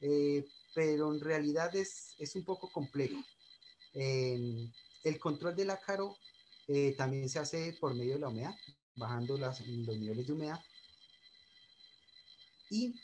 [0.00, 3.20] eh, pero en realidad es, un poco complejo.
[3.94, 6.16] el control del ácaro
[6.68, 8.54] eh, también se hace por medio de la humedad,
[8.96, 10.60] bajando las, los niveles de humedad.
[12.70, 12.94] Y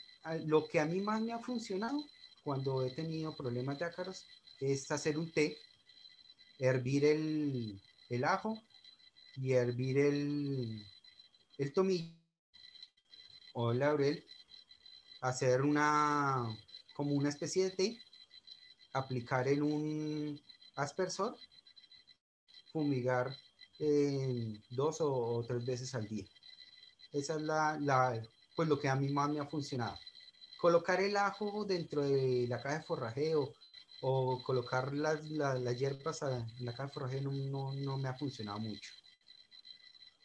[0.45, 2.03] lo que a mí más me ha funcionado
[2.43, 4.25] cuando he tenido problemas de ácaros
[4.59, 5.57] es hacer un té,
[6.59, 8.61] hervir el, el ajo
[9.35, 10.85] y hervir el,
[11.57, 12.13] el tomillo
[13.53, 14.23] o el laurel,
[15.21, 16.45] hacer una,
[16.93, 17.99] como una especie de té,
[18.93, 20.41] aplicar en un
[20.75, 21.37] aspersor,
[22.71, 23.35] fumigar
[24.69, 26.25] dos o, tres veces al día.
[27.13, 28.21] Esa es la, la,
[28.55, 29.97] pues lo que a mí más me ha funcionado.
[30.59, 33.53] Colocar el ajo dentro de la caja de forrajeo
[34.01, 38.59] o colocar las, las, hierbas en la caja de forrajeo no, no, me ha funcionado
[38.59, 38.91] mucho,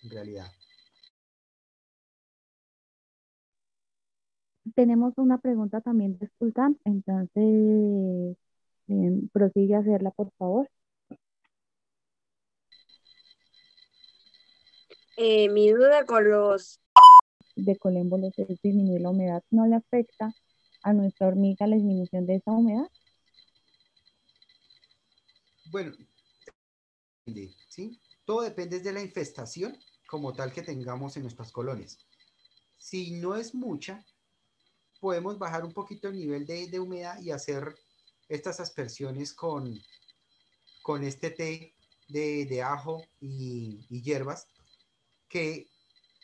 [0.02, 0.50] en realidad.
[4.74, 8.36] Tenemos una pregunta también de Sultan, entonces
[8.88, 10.68] eh, prosigue a hacerla, por favor.
[15.16, 16.80] Eh, mi duda con los
[17.56, 19.42] de colémbolos es disminuir la humedad.
[19.50, 20.34] ¿No le afecta
[20.82, 22.88] a nuestra hormiga la disminución de esa humedad?
[25.70, 25.92] Bueno,
[27.68, 27.98] ¿sí?
[28.24, 31.98] Todo depende de la infestación como tal que tengamos en nuestras colonias.
[32.78, 34.04] Si no es mucha,
[35.00, 37.74] podemos bajar un poquito el nivel de, humedad y hacer
[38.28, 39.78] estas aspersiones con,
[40.82, 41.74] con este té
[42.08, 44.48] de, ajo y, hierbas
[45.28, 45.68] que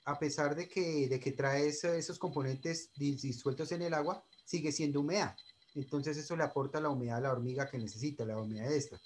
[0.04, 5.00] a pesar de que, de que trae esos componentes disueltos en el agua, sigue siendo
[5.00, 5.36] humedad.
[5.74, 9.00] Entonces eso le aporta la humedad a la hormiga que necesita, la humedad de esta.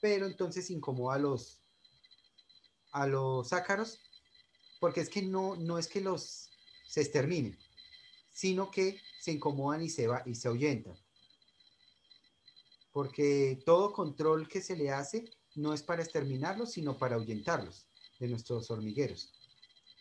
[0.00, 1.60] Pero entonces incomoda a los,
[2.92, 4.00] a los ácaros,
[4.80, 6.50] porque es que no, no es que los
[6.86, 7.58] se exterminen,
[8.32, 10.96] sino que se incomodan y se, va, y se ahuyentan.
[12.92, 15.24] Porque todo control que se le hace
[15.56, 17.88] no es para exterminarlos, sino para ahuyentarlos
[18.20, 19.32] de nuestros hormigueros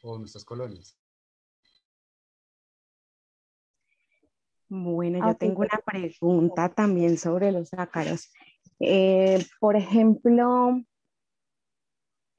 [0.03, 0.97] o nuestras colonias.
[4.69, 8.31] Bueno, yo tengo una pregunta también sobre los ácaros.
[8.79, 10.81] Eh, por ejemplo,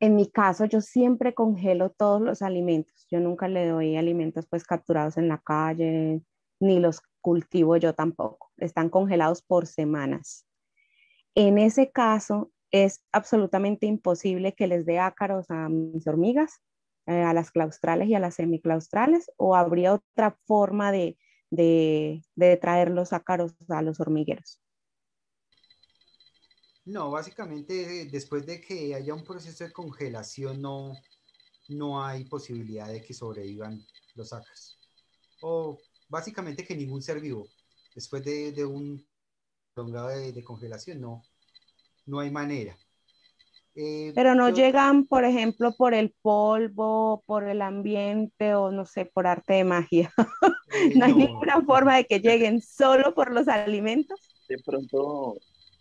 [0.00, 3.06] en mi caso, yo siempre congelo todos los alimentos.
[3.10, 6.22] Yo nunca le doy alimentos pues capturados en la calle,
[6.60, 8.50] ni los cultivo yo tampoco.
[8.56, 10.46] Están congelados por semanas.
[11.34, 16.60] En ese caso, es absolutamente imposible que les dé ácaros a mis hormigas,
[17.06, 21.18] eh, a las claustrales y a las semiclaustrales, o habría otra forma de,
[21.50, 24.60] de, de traer los ácaros a los hormigueros.
[26.86, 30.92] No, básicamente después de que haya un proceso de congelación no,
[31.68, 33.80] no hay posibilidad de que sobrevivan
[34.14, 34.78] los ácaros.
[35.40, 37.48] O básicamente que ningún ser vivo,
[37.94, 39.04] después de, un
[39.72, 41.22] prolongado de, congelación, no,
[42.06, 42.76] no hay manera.
[43.76, 49.04] Eh, Pero no llegan, por ejemplo, por el polvo, por el ambiente o no sé,
[49.06, 50.12] por arte de magia.
[50.72, 54.18] Eh, no hay ninguna forma de que lleguen solo por los alimentos.
[54.48, 55.34] De pronto,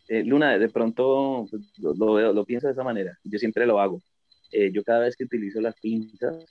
[0.07, 1.45] eh, Luna, de pronto
[1.77, 3.17] lo, lo, pienso de esa manera.
[3.23, 4.01] Yo siempre lo hago.
[4.51, 6.45] yo cada vez que utilizo las pinzas,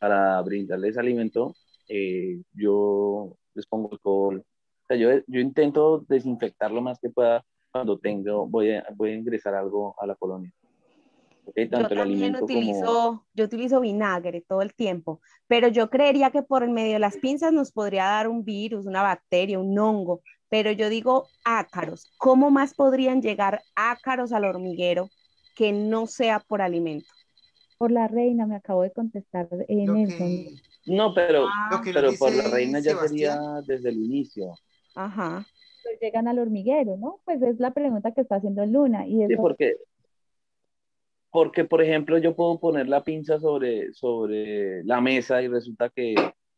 [0.00, 1.54] para brindarles alimento,
[1.88, 4.38] eh, yo les pongo alcohol.
[4.38, 9.10] O sea, yo, yo intento desinfectar lo más que pueda cuando tengo, voy a, voy
[9.10, 10.52] a ingresar algo a la colonia.
[11.46, 16.42] Okay, tanto yo también utilizo, yo utilizo vinagre todo el tiempo, pero yo creería que
[16.42, 20.22] por el medio de las pinzas nos podría dar un virus, una bacteria, un hongo,
[20.48, 22.12] pero yo digo ácaros.
[22.18, 25.08] ¿Cómo más podrían llegar ácaros al hormiguero
[25.56, 27.08] que no sea por alimento?
[27.78, 30.24] Por la reina, me acabo de contestar en eso.
[30.86, 31.80] No, pero, ah.
[31.84, 34.52] pero por la reina ya sería desde el inicio.
[34.94, 35.46] Ajá.
[35.82, 37.20] Pues llegan al hormiguero, ¿no?
[37.24, 39.06] Pues es la pregunta que está haciendo Luna.
[39.06, 39.76] Y Sí, porque,
[41.30, 46.14] porque, por ejemplo, yo puedo poner la pinza sobre, sobre la mesa y resulta que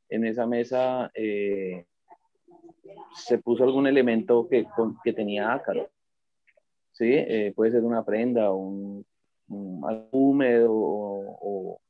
[0.08, 1.84] en esa mesa eh,
[3.14, 4.66] se puso algún elemento que,
[5.04, 5.88] que tenía ácaro.
[6.92, 7.10] ¿Sí?
[7.10, 9.04] Eh, puede ser una prenda, un,
[9.48, 11.80] un húmedo o,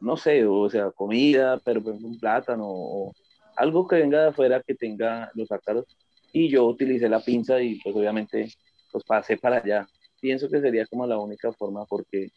[0.00, 3.12] no sé, o sea, comida, pero un plátano o
[3.56, 5.86] algo que venga de afuera que tenga los ácaros.
[6.32, 8.48] Y yo utilicé la pinza y pues obviamente
[8.92, 9.86] los pasé para allá.
[10.20, 12.30] Pienso que sería como la única forma porque,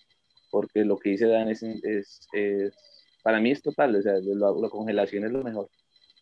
[0.52, 2.28] porque lo que dice Dan es, es,
[3.24, 5.70] para mí es total, o sea, la congelación es lo mejor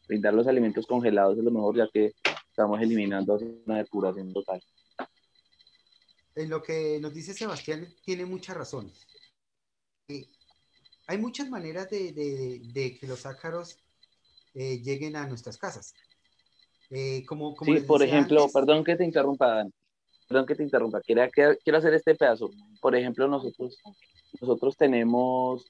[0.07, 2.13] brindar los alimentos congelados es lo mejor, ya que
[2.49, 4.61] estamos eliminando una depuración total.
[6.35, 8.91] En lo que nos dice Sebastián, tiene mucha razón.
[10.07, 10.25] Eh,
[11.07, 13.77] hay muchas maneras de, de, que los ácaros
[14.53, 15.93] eh, lleguen a nuestras casas.
[16.89, 19.73] Eh, como, como sí, por ejemplo, perdón que te interrumpa, Dan.
[20.27, 21.01] Perdón que te interrumpa.
[21.01, 21.29] Quiero,
[21.63, 22.49] quiero hacer este pedazo.
[22.81, 23.77] Por ejemplo, nosotros,
[24.41, 25.65] nosotros tenemos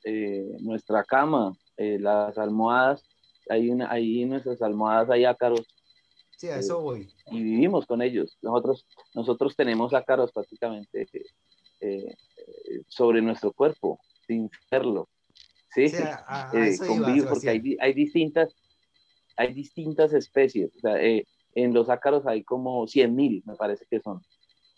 [0.60, 3.03] nuestra cama, las almohadas
[3.49, 5.66] hay una, ahí en nuestras almohadas hay ácaros.
[6.38, 7.10] Sí, a eso voy.
[7.32, 8.38] Y vivimos con ellos.
[8.41, 11.08] Nosotros, nosotros tenemos ácaros prácticamente
[11.80, 12.16] eh,
[12.88, 15.10] sobre nuestro cuerpo, sin verlo.
[15.74, 16.78] Sí, eh,
[17.28, 18.55] porque hay, hay, distintas,
[19.36, 20.76] hay distintas especies.
[20.76, 24.22] O sea, eh, en los ácaros hay como 100.000, me parece que son,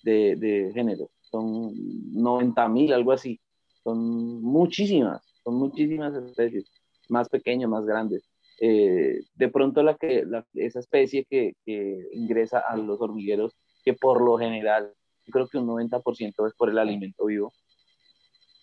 [0.03, 1.09] de, de género.
[1.21, 1.73] Son
[2.13, 3.39] 90.000, algo así.
[3.83, 6.65] Son muchísimas, son muchísimas especies,
[7.07, 8.29] más pequeñas, más grandes.
[8.61, 10.25] Eh, de pronto la que,
[10.55, 11.53] esa especie que,
[12.13, 14.93] ingresa a los hormigueros, que por lo general,
[15.31, 17.53] creo que un 90% es por el alimento vivo,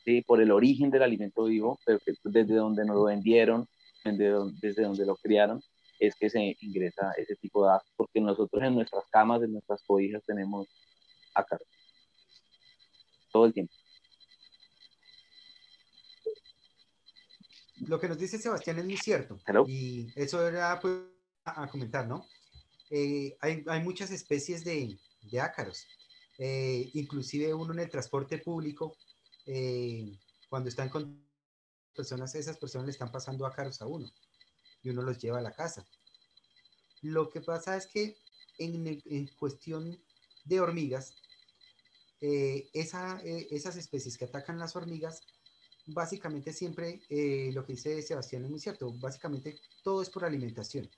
[0.04, 0.22] ¿sí?
[0.22, 3.66] por el origen del alimento vivo, pero desde donde nos lo vendieron,
[4.04, 5.60] desde donde, lo criaron,
[5.98, 9.82] es que se ingresa ese tipo de ácaros, porque nosotros en nuestras camas, en nuestras
[9.82, 10.68] cobijas tenemos
[11.36, 11.68] ácaros,
[13.32, 13.74] todo el tiempo.
[17.86, 19.38] lo que nos dice Sebastián es muy cierto.
[19.66, 20.94] Y eso era pues,
[21.44, 22.26] a, comentar, ¿no?
[22.90, 25.86] Eh, hay, hay, muchas especies de, de ácaros.
[26.38, 28.96] Eh, inclusive uno en el transporte público,
[29.46, 30.18] eh,
[30.48, 31.24] cuando están con
[31.94, 34.10] personas, esas personas le están pasando ácaros a uno
[34.82, 35.86] y uno los lleva a la casa.
[37.02, 38.16] Lo que pasa es que
[38.58, 39.98] en, en cuestión
[40.44, 41.14] de hormigas,
[42.20, 45.22] esa, esas especies que atacan las hormigas
[45.86, 50.88] básicamente siempre eh, lo que dice Sebastián es muy cierto, básicamente todo es por alimentación.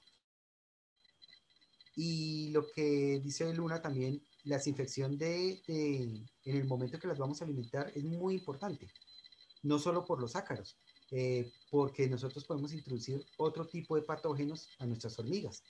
[1.95, 7.41] Y lo que dice Luna también, la desinfección de, en el momento que las vamos
[7.41, 8.89] a alimentar es muy importante,
[9.64, 10.79] no solo por los ácaros,
[11.11, 15.64] eh, porque nosotros podemos introducir otro tipo de patógenos a nuestras hormigas,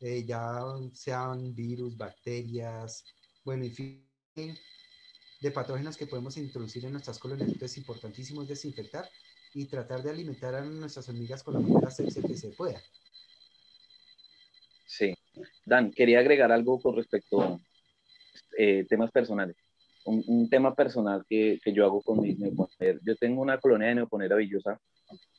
[0.00, 3.04] eh, ya sean virus, bacterias,
[3.44, 4.05] bueno, en
[4.36, 7.48] de patógenos que podemos introducir en nuestras colonias.
[7.48, 9.08] Entonces es importantísimo desinfectar
[9.54, 12.80] y tratar de alimentar a nuestras hormigas con la mayor asepsia que se pueda.
[14.86, 15.14] Sí.
[15.64, 17.58] Dan, quería agregar algo con respecto a
[18.58, 19.56] eh, temas personales.
[20.04, 23.00] Un, tema personal que, que, yo hago con mis neoponeras.
[23.04, 24.78] Yo tengo una colonia de neoponera villosa.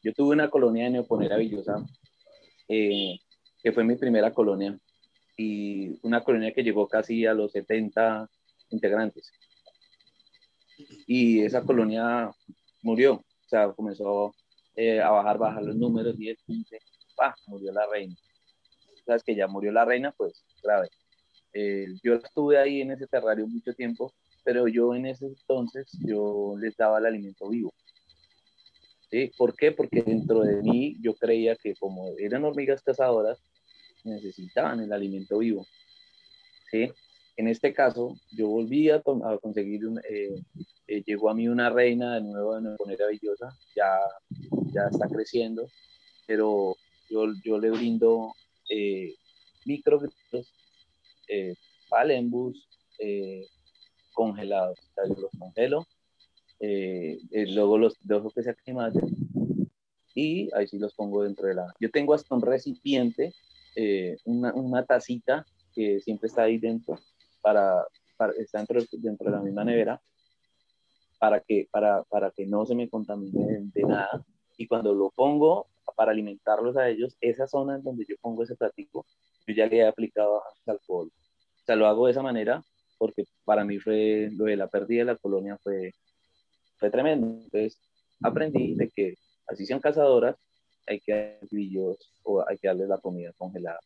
[0.04, 1.86] Yo tuve una colonia de neoponera villosa
[2.68, 3.18] eh,
[3.64, 4.78] que fue mi primera colonia
[5.38, 8.30] y una colonia que llegó casi a los 70
[8.70, 9.32] integrantes
[11.08, 12.32] y esa colonia
[12.82, 14.34] murió, o sea, comenzó
[14.76, 16.80] eh, a bajar, bajar los números, 10, 15,
[17.16, 17.36] ¡pah!
[17.48, 18.16] murió la reina.
[19.06, 20.90] Sabes que ya murió la reina, pues grave.
[21.54, 24.14] Eh, yo estuve ahí en ese terrario mucho tiempo,
[24.44, 27.74] pero yo en ese entonces yo les daba el alimento vivo.
[29.10, 29.32] ¿Sí?
[29.38, 29.72] ¿Por qué?
[29.72, 33.42] Porque dentro de mí yo creía que como eran hormigas cazadoras,
[34.04, 35.66] necesitaban el alimento vivo.
[36.70, 36.92] ¿Sí?
[37.38, 39.00] En este caso, yo volví a,
[39.40, 40.42] conseguir, eh,
[40.88, 44.00] eh, llegó a mí una reina de nuevo de Nueva Villosa, ya,
[44.74, 45.68] ya está creciendo,
[46.26, 46.76] pero
[47.08, 48.34] yo, yo le brindo
[48.72, 49.14] eh,
[49.66, 50.52] microgritos,
[51.28, 51.54] eh,
[51.90, 52.68] palembus
[54.14, 55.86] congelados, o los congelo,
[56.60, 59.16] luego los dejo que se aclimaten
[60.16, 61.72] y ahí sí los pongo dentro de la...
[61.80, 63.32] Yo tengo hasta un recipiente,
[64.26, 66.98] una, una, tacita que siempre está ahí dentro,
[67.48, 67.88] para,
[68.18, 70.02] para dentro, de la misma nevera,
[71.18, 74.22] para que, para, para que no se me contamine de nada.
[74.58, 78.58] Y cuando lo pongo para alimentarlos a ellos, esa zona en donde yo pongo ese
[78.58, 79.06] platico,
[79.48, 81.08] yo ya le he aplicado alcohol.
[81.08, 82.62] O sea, lo hago de esa manera
[82.98, 85.94] porque para mí fue lo de la pérdida de la colonia fue,
[86.76, 87.28] fue tremendo.
[87.28, 87.80] Entonces
[88.22, 89.16] aprendí de que
[89.48, 90.36] así sean cazadoras,
[90.86, 93.80] hay que darles grillos o hay que darles la comida congelada.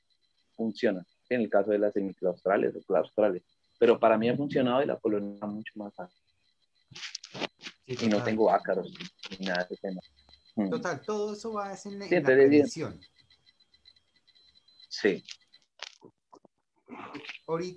[0.55, 1.05] Funciona.
[1.31, 3.41] En el caso de las semiclaustrales o claustrales.
[3.79, 6.19] Pero para mí ha funcionado y la colonia mucho más fácil.
[7.87, 8.93] y no tengo ácaros
[9.39, 10.01] ni nada de ese tema.
[10.55, 10.69] Mm.
[10.69, 12.99] Total, todo eso va en, la, en la prevención.
[14.89, 15.23] Sí.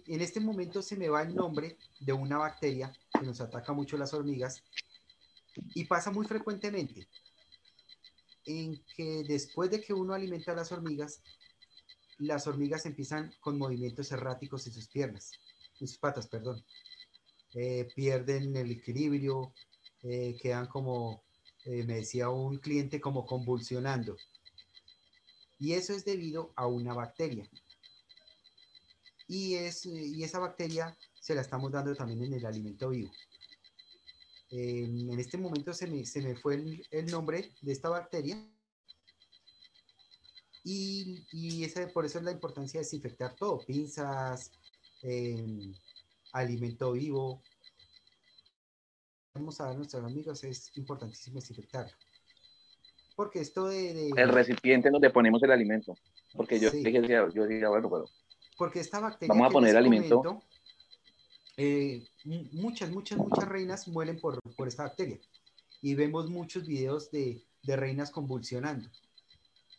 [0.06, 3.96] En este momento se me va el nombre de una bacteria que nos ataca mucho
[3.96, 4.62] las hormigas
[5.74, 7.08] y pasa muy frecuentemente
[8.46, 11.22] en que después de que uno alimenta a las hormigas,
[12.18, 15.32] las hormigas empiezan con movimientos erráticos en sus piernas,
[15.80, 16.64] en sus patas, perdón.
[17.54, 19.54] Eh, pierden el equilibrio,
[20.02, 21.22] eh, quedan como,
[21.64, 24.16] eh, me decía un cliente, como convulsionando.
[25.58, 27.48] Y eso es debido a una bacteria.
[29.28, 33.10] Y, es, y esa bacteria se la estamos dando también en el alimento vivo.
[34.50, 36.54] en este momento se me, se me fue
[36.90, 38.36] el, nombre de esta bacteria.
[40.64, 44.50] Y, y esa, por eso es la importancia de desinfectar todo, pinzas,
[45.02, 45.72] eh,
[46.32, 47.42] alimento vivo.
[49.34, 51.94] Vamos a ver a nuestros amigos, es importantísimo desinfectarlo.
[53.14, 55.94] Porque esto de, El recipiente donde ponemos el alimento.
[56.32, 58.06] Porque yo, dije, yo decía, bueno, pero
[58.56, 59.32] porque esta bacteria.
[59.32, 60.42] Vamos a poner este alimento.
[61.56, 62.04] Eh,
[62.52, 65.18] muchas, muchas, muchas reinas mueren por, por, esta bacteria.
[65.80, 68.88] Y vemos muchos videos de, de reinas convulsionando.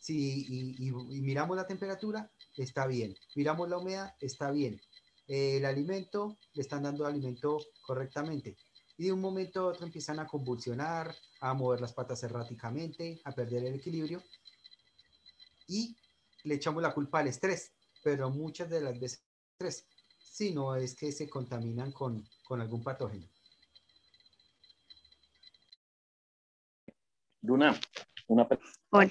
[0.06, 3.14] Si y, y, miramos la temperatura, está bien.
[3.34, 4.80] Miramos la humedad, está bien.
[5.26, 8.56] el alimento, le están dando alimento correctamente.
[8.96, 13.32] Y de un momento a otro empiezan a convulsionar, a mover las patas erráticamente, a
[13.32, 14.22] perder el equilibrio.
[15.66, 15.96] Y
[16.44, 17.72] le echamos la culpa al estrés
[18.06, 19.26] pero muchas de las veces
[19.58, 19.84] tres,
[20.16, 23.26] si no es que se contaminan con, con algún patógeno.
[27.40, 27.76] Duna,
[28.28, 28.46] una
[28.90, 29.10] Hola.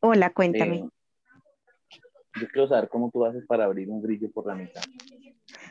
[0.00, 0.76] Hola, cuéntame.
[0.76, 0.88] Eh,
[2.40, 4.82] yo quiero saber cómo tú haces para abrir un grillo por la mitad.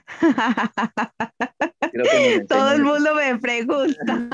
[2.50, 4.30] Todo el mundo me pregunta.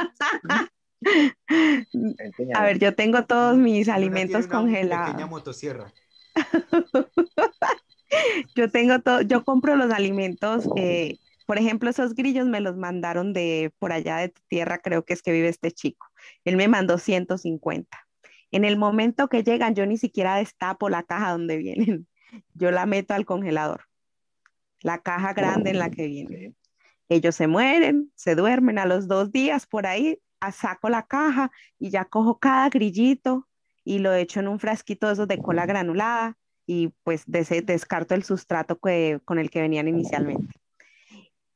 [2.55, 5.11] A ver, yo tengo todos mis alimentos congelados.
[5.11, 5.93] Pequeña motosierra.
[8.55, 13.33] yo tengo todo, yo compro los alimentos, eh, por ejemplo, esos grillos me los mandaron
[13.33, 16.07] de por allá de tu tierra, creo que es que vive este chico.
[16.45, 18.02] Él me mandó 150.
[18.53, 22.07] En el momento que llegan, yo ni siquiera destapo la caja donde vienen.
[22.55, 23.81] Yo la meto al congelador.
[24.81, 26.55] La caja grande en la que vienen.
[27.09, 30.19] Ellos se mueren, se duermen a los dos días por ahí,
[30.51, 33.47] saco la caja y ya cojo cada grillito,
[33.83, 38.23] y lo echo en un frasquito de esos de cola granulada y pues descarto el
[38.23, 40.62] sustrato con el que venían inicialmente.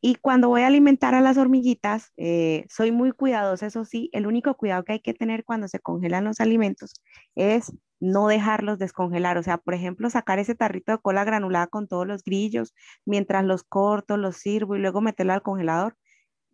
[0.01, 4.27] Y cuando voy a alimentar a las hormiguitas, eh, soy muy cuidadosa, eso sí, el
[4.27, 7.01] único cuidado que hay que tener cuando se congelan los alimentos
[7.35, 11.87] es no dejarlos descongelar, o sea, por ejemplo, sacar ese tarrito de cola granulada con
[11.87, 12.75] todos los grillos
[13.05, 15.95] mientras los corto, los sirvo y luego meterlo al congelador,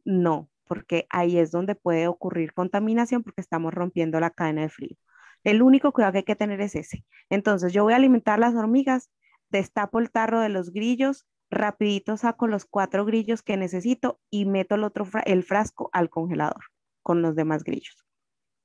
[0.05, 4.95] no, porque ahí es donde puede ocurrir contaminación porque estamos rompiendo la cadena de frío.
[5.43, 7.05] El único cuidado que hay que tener es ese.
[7.29, 9.09] Entonces yo voy a alimentar las hormigas,
[9.49, 14.75] destapo el tarro de los grillos, rapidito saco los cuatro grillos que necesito y meto
[14.75, 16.65] el otro el frasco al congelador
[17.01, 18.05] con los demás grillos.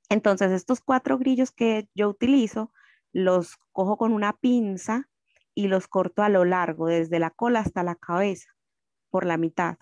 [0.09, 2.71] Entonces estos cuatro grillos que yo utilizo
[3.13, 5.09] los cojo con una pinza
[5.55, 8.49] y los corto a lo largo, desde la cola hasta la cabeza,
[9.09, 9.77] por la mitad.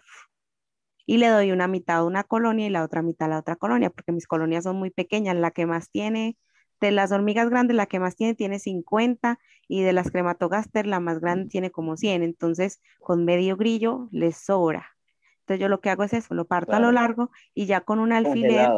[1.05, 3.55] Y le doy una mitad a una colonia y la otra mitad a la otra
[3.55, 5.35] colonia, porque mis colonias son muy pequeñas.
[5.35, 6.37] La que más tiene
[6.79, 10.99] de las hormigas grandes, la que más tiene tiene 50 y de las crematogaster, la
[10.99, 12.23] más grande tiene como 100.
[12.23, 14.95] Entonces, con medio grillo les sobra.
[15.41, 17.99] Entonces, yo lo que hago es eso, lo parto a lo largo y ya con
[17.99, 18.69] un alfiler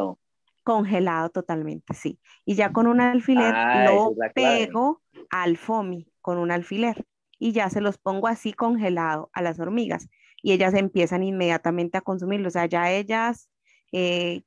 [0.62, 2.20] congelado, totalmente, sí.
[2.44, 7.06] Y ya con un alfiler ah, lo pego al FOMI con un alfiler
[7.38, 10.08] y ya se los pongo así congelado a las hormigas
[10.42, 12.48] y ellas empiezan inmediatamente a consumirlo.
[12.48, 13.48] O sea, ya ellas
[13.92, 14.42] eh,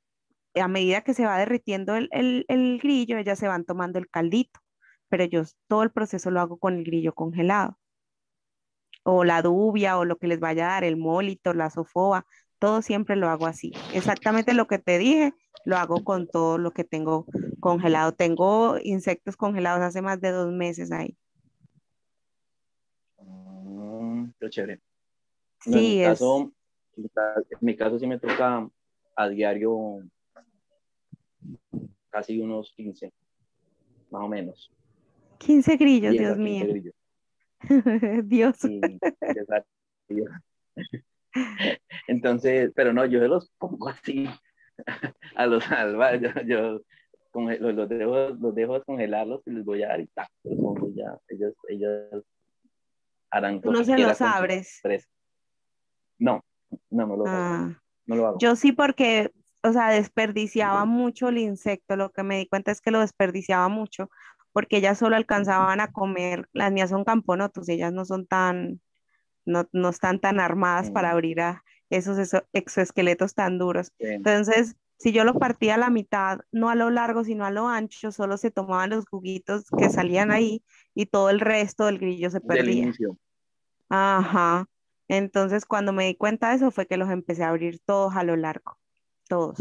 [0.60, 2.08] a medida que se va derritiendo el,
[2.48, 4.60] el, grillo, ellas se van tomando el caldito,
[5.08, 7.78] pero yo todo el proceso lo hago con el grillo congelado.
[9.02, 12.26] O la dubia, o lo que les vaya a dar, el molito, la sofoba,
[12.58, 13.72] todo siempre lo hago así.
[13.92, 15.34] Exactamente lo que te dije,
[15.64, 17.26] lo hago con todo lo que tengo
[17.60, 18.12] congelado.
[18.12, 21.16] Tengo insectos congelados hace más de dos meses ahí.
[23.18, 24.80] Mm, qué chévere.
[25.60, 26.08] Sí, No, en mi es.
[26.08, 26.52] caso,
[26.96, 28.68] en mi caso sí me toca
[29.16, 30.00] a diario
[32.14, 33.12] casi unos 15,
[34.10, 34.70] más o menos.
[35.38, 36.66] 15 grillos, 10 a Dios 15 mío.
[36.68, 36.94] grillos.
[38.28, 38.64] Dios.
[38.64, 38.80] Y
[39.20, 39.68] exacto.
[42.06, 44.28] Entonces, pero no, yo los pongo así
[45.34, 46.80] a los alba, yo, yo
[47.34, 50.92] los, los dejo, los dejo descongelarlos y les voy a dar y tac, los pongo
[50.94, 52.24] ya, ellos, ellos
[53.30, 54.80] harán no se los abres.
[56.18, 56.44] No,
[56.90, 58.38] no, no lo hago, Ah, no lo hago.
[58.38, 59.32] yo sí porque,
[59.64, 61.96] o sea, desperdiciaba mucho el insecto.
[61.96, 64.10] Lo que me di cuenta es que lo desperdiciaba mucho
[64.52, 66.48] porque ellas solo alcanzaban a comer.
[66.54, 68.80] Las mías son camponotus, ellas no son tan,
[69.44, 73.92] no, no están tan armadas para abrir a esos exo- exoesqueletos tan duros.
[73.98, 77.50] Sí, Entonces, si yo lo partía a la mitad, no a lo largo, sino a
[77.50, 81.98] lo ancho, solo se tomaban los juguitos que salían ahí y todo el resto del
[81.98, 82.98] grillo se perdía.
[83.88, 84.66] Ajá.
[85.08, 88.24] Entonces, cuando me di cuenta de eso, fue que los empecé a abrir todos a
[88.24, 88.78] lo largo,
[89.28, 89.58] todos.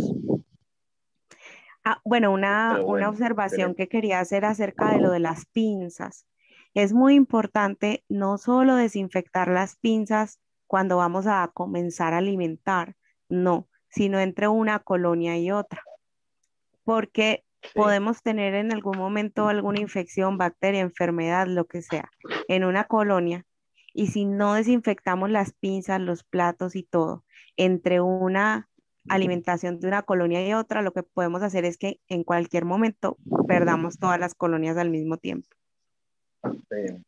[1.83, 6.25] Ah, bueno, una, una observación que quería hacer acerca de lo de las pinzas.
[6.73, 12.95] Es muy importante no solo desinfectar las pinzas cuando vamos a comenzar a alimentar,
[13.29, 15.83] no, sino entre una colonia y otra,
[16.83, 22.09] porque Sí, podemos tener en algún momento alguna infección, bacteria, enfermedad, lo que sea,
[22.47, 23.45] en una colonia.
[23.93, 27.23] Y si no desinfectamos las pinzas, los platos y todo,
[27.55, 28.69] entre una
[29.09, 33.17] alimentación de una colonia y otra, lo que podemos hacer es que en cualquier momento
[33.47, 35.47] perdamos todas las colonias al mismo tiempo.
[36.43, 37.03] sí.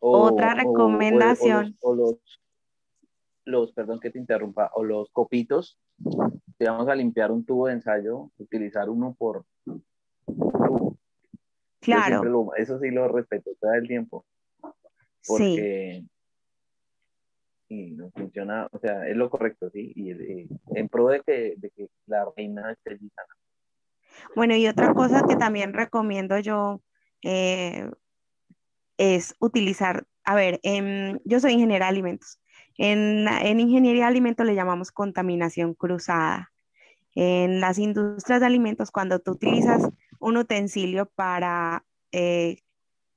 [0.00, 2.16] O, o- o- o los, recomendación, o los,
[3.44, 5.78] los, perdón que te interrumpa, o los copitos,
[6.58, 10.96] si vamos a limpiar un tubo de ensayo, utilizar uno por tubo.
[11.80, 14.24] Claro, lo, eso sí lo respeto todo el tiempo,
[15.20, 16.06] sí.
[17.68, 21.54] Y no funciona, o sea, es lo correcto, sí, y, y en pro de que,
[21.56, 23.34] de que la reina esté sana.
[24.34, 26.80] Bueno, y otra cosa que también recomiendo yo
[27.22, 27.90] eh,
[28.98, 32.40] es utilizar, a ver, em, yo soy ingeniera de alimentos.
[32.78, 36.52] En, en ingeniería de alimentos le llamamos contaminación cruzada.
[37.14, 39.88] En las industrias de alimentos, cuando tú utilizas
[40.20, 42.58] un utensilio para eh,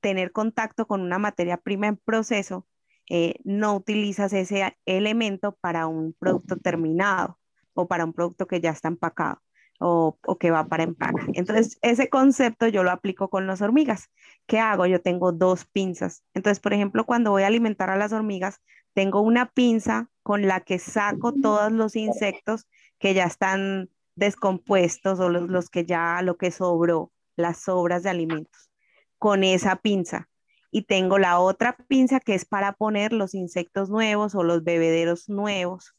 [0.00, 2.66] tener contacto con una materia prima en proceso,
[3.10, 7.38] eh, no utilizas ese elemento para un producto terminado
[7.74, 9.42] o para un producto que ya está empacado
[9.80, 11.20] o, o que va para empaque.
[11.34, 14.10] Entonces, ese concepto yo lo aplico con las hormigas.
[14.46, 14.86] ¿Qué hago?
[14.86, 16.22] Yo tengo dos pinzas.
[16.34, 18.60] Entonces, por ejemplo, cuando voy a alimentar a las hormigas,
[18.94, 25.28] tengo una pinza con la que saco todos los insectos que ya están descompuestos o
[25.30, 28.70] los, los que ya, lo que sobró, las sobras de alimentos,
[29.18, 30.28] con esa pinza.
[30.70, 35.28] Y tengo la otra pinza que es para poner los insectos nuevos o los bebederos
[35.28, 35.94] nuevos.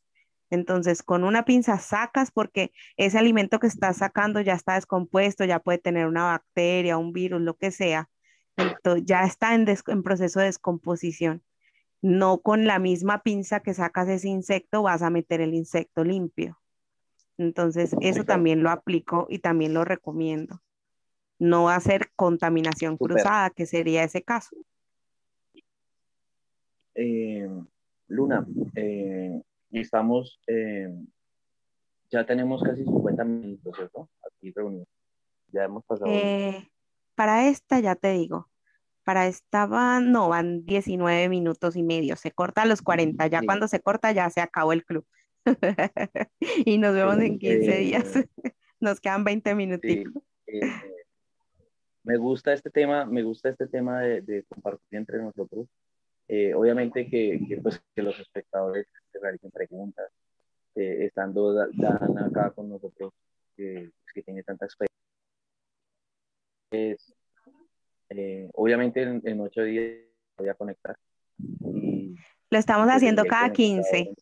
[0.49, 5.59] Entonces, con una pinza sacas porque ese alimento que estás sacando ya está descompuesto, ya
[5.59, 8.09] puede tener una bacteria, un virus, lo que sea.
[8.57, 11.41] Entonces, ya está en, en proceso de descomposición.
[12.01, 16.59] No con la misma pinza que sacas ese insecto vas a meter el insecto limpio.
[17.37, 20.61] Entonces, eso también lo aplico y también lo recomiendo.
[21.41, 23.15] No hacer contaminación Súper.
[23.15, 24.55] cruzada, que sería ese caso.
[26.93, 27.49] Eh,
[28.07, 30.87] Luna, eh, estamos, eh,
[32.11, 34.07] ya tenemos casi 50 minutos, ¿cierto?
[34.27, 34.87] Aquí reunidos.
[35.51, 36.11] Ya hemos pasado.
[37.15, 38.49] Para esta, ya te digo,
[39.03, 43.39] para esta van, no, van 19 minutos y medio, se corta a los 40, ya
[43.39, 43.45] Sí.
[43.47, 45.07] cuando se corta ya se acabó el club.
[46.65, 48.13] Y nos vemos en 15 días.
[48.79, 50.23] Nos quedan 20 sí, minuticos.
[50.47, 50.61] eh,
[52.03, 55.67] me gusta este tema, me gusta este tema de, de compartir entre nosotros.
[56.27, 60.09] Eh, obviamente que, que, pues, que los espectadores se realicen preguntas,
[60.75, 63.11] eh, estando Da- Dan acá con nosotros,
[63.55, 64.91] que, que tiene tanta experiencia.
[68.09, 69.99] Eh, obviamente en, en ocho días
[70.37, 70.95] voy a conectar.
[71.37, 72.15] Y,
[72.49, 74.13] Lo estamos haciendo cada conectado 15.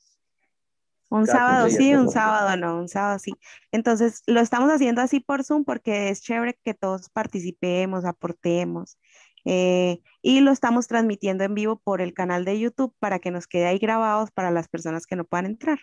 [1.12, 2.14] Un cada sábado 15 días, sí, un perdón.
[2.14, 3.32] sábado no, un sábado sí.
[3.72, 8.98] Entonces, lo estamos haciendo así por Zoom porque es chévere que todos participemos, aportemos.
[9.46, 13.48] eh, y lo estamos transmitiendo en vivo por el canal de YouTube para que nos
[13.48, 15.80] quede ahí grabados para las personas que no puedan entrar.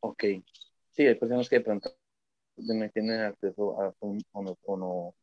[0.00, 0.24] Ok.
[0.90, 1.90] Sí, hay personas que de pronto
[2.56, 5.14] no tienen acceso a Zoom o no, o no-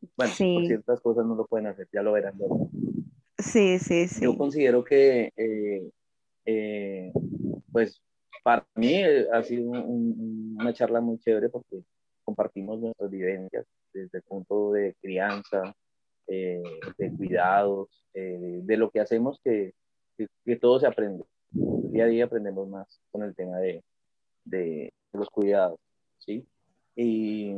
[0.00, 2.34] bueno, por Sí, ciertas cosas no lo pueden hacer, ya lo verán.
[2.38, 2.70] luego.
[3.38, 4.36] sí, sí, Yo sí.
[4.36, 5.90] considero que, eh,
[6.50, 7.12] eh,
[7.70, 8.00] pues,
[8.42, 11.82] para mí eh, ha sido un- un- una charla muy chévere porque
[12.24, 15.74] compartimos nuestras vivencias desde el punto de crianza,
[16.26, 16.62] eh,
[16.96, 19.74] de cuidados, eh, de lo que hacemos que,
[20.16, 21.22] que, todo se aprende.
[21.50, 23.82] Día a día aprendemos más con el tema de,
[24.44, 25.78] de los cuidados,
[26.18, 26.46] ¿sí?
[26.96, 27.52] Y,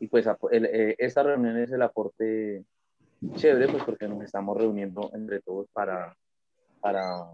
[0.00, 2.64] y pues el, esta reunión es el aporte
[3.36, 6.16] chévere, pues porque nos estamos reuniendo entre todos para,
[6.80, 7.24] para,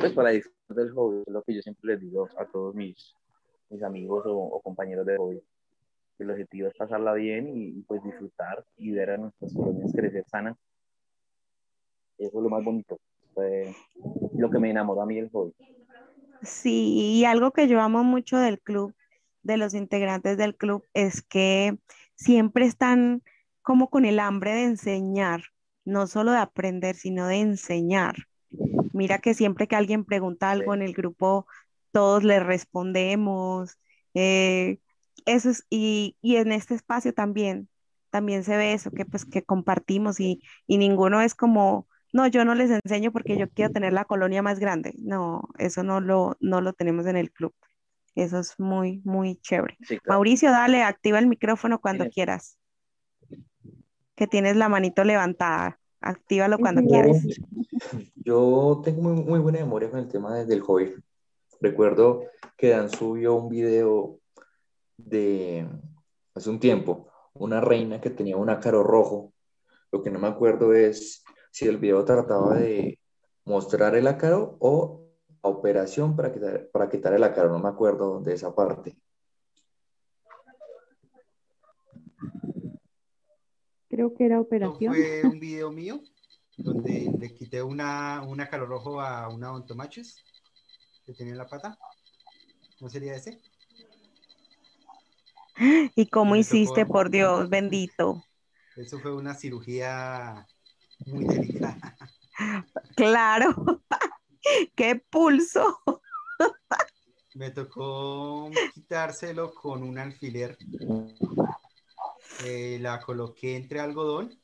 [0.00, 3.14] pues para disfrutar del hobby, es lo que yo siempre les digo a todos mis,
[3.70, 5.42] mis amigos o, compañeros de hobby.
[6.18, 10.56] El objetivo es pasarla bien y, pues disfrutar y ver a nuestras colonias crecer sanas.
[12.18, 12.98] Eso es lo más bonito.
[13.34, 13.72] Fue
[14.36, 15.52] lo que me enamoró a mí del hobby.
[16.42, 18.94] Sí, y algo que yo amo mucho del club,
[19.42, 21.78] de los integrantes del club, es que
[22.16, 23.22] siempre están
[23.62, 25.42] como con el hambre de enseñar,
[25.84, 28.14] no solo de aprender, sino de enseñar.
[28.98, 31.46] Mira que siempre que alguien pregunta algo en el grupo,
[31.92, 33.78] todos le respondemos.
[34.14, 34.80] Eh,
[35.24, 37.68] eso es, y, en este espacio también,
[38.10, 42.56] también se ve eso, que pues que compartimos y, ninguno es como, no, yo no
[42.56, 44.94] les enseño porque yo quiero tener la colonia más grande.
[44.98, 47.54] No, eso no lo, no lo tenemos en el club.
[48.16, 49.78] Eso es muy, muy chévere.
[50.08, 52.58] Mauricio, dale, activa el micrófono cuando quieras.
[54.16, 55.78] Que tienes la manito levantada.
[56.00, 57.24] Actívalo cuando quieras.
[58.14, 60.94] Yo tengo muy, muy buena memoria con el tema del hobby.
[61.60, 62.22] Recuerdo
[62.56, 64.20] que Dan subió un video
[64.96, 65.68] de
[66.34, 69.32] hace un tiempo, una reina que tenía un ácaro rojo.
[69.90, 73.00] Lo que no me acuerdo es si el video trataba de
[73.44, 75.06] mostrar el ácaro o
[75.40, 77.50] operación para quitar, para quitar el ácaro.
[77.50, 78.96] No me acuerdo de esa parte.
[83.98, 84.94] Creo que era operación.
[84.94, 86.00] Fue un video mío
[86.56, 90.24] donde le quité una, un ácaro rojo a una ontomachus
[91.04, 91.76] que tenía la pata.
[92.78, 93.40] ¿No sería ese?
[95.96, 98.24] ¿Y cómo hiciste, por Dios, bendito?
[98.76, 100.46] Eso fue una cirugía
[101.04, 101.96] muy delicada.
[102.94, 103.82] Claro.
[104.76, 105.80] ¡Qué pulso!
[107.34, 110.56] Me tocó quitárselo con un alfiler.
[112.44, 114.38] Eh, la coloqué entre algodón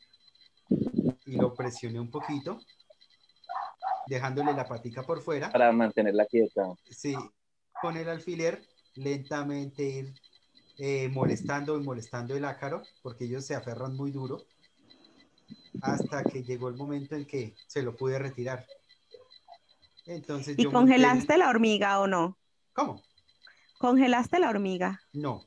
[1.27, 2.61] y lo presioné un poquito
[4.07, 5.51] dejándole la patica por fuera.
[5.51, 6.75] Para mantenerla quieta.
[6.91, 7.15] Sí,
[7.81, 8.63] con el alfiler
[8.95, 10.15] lentamente ir
[10.79, 14.45] eh, molestando y molestando el ácaro, porque ellos se aferran muy duro,
[15.83, 18.67] hasta que llegó el momento en que se lo pude retirar.
[20.07, 22.39] Entonces, ¿Y congelaste la hormiga o no?
[22.73, 23.03] ¿Cómo?
[23.79, 25.01] ¿Congelaste la hormiga?
[25.13, 25.45] No.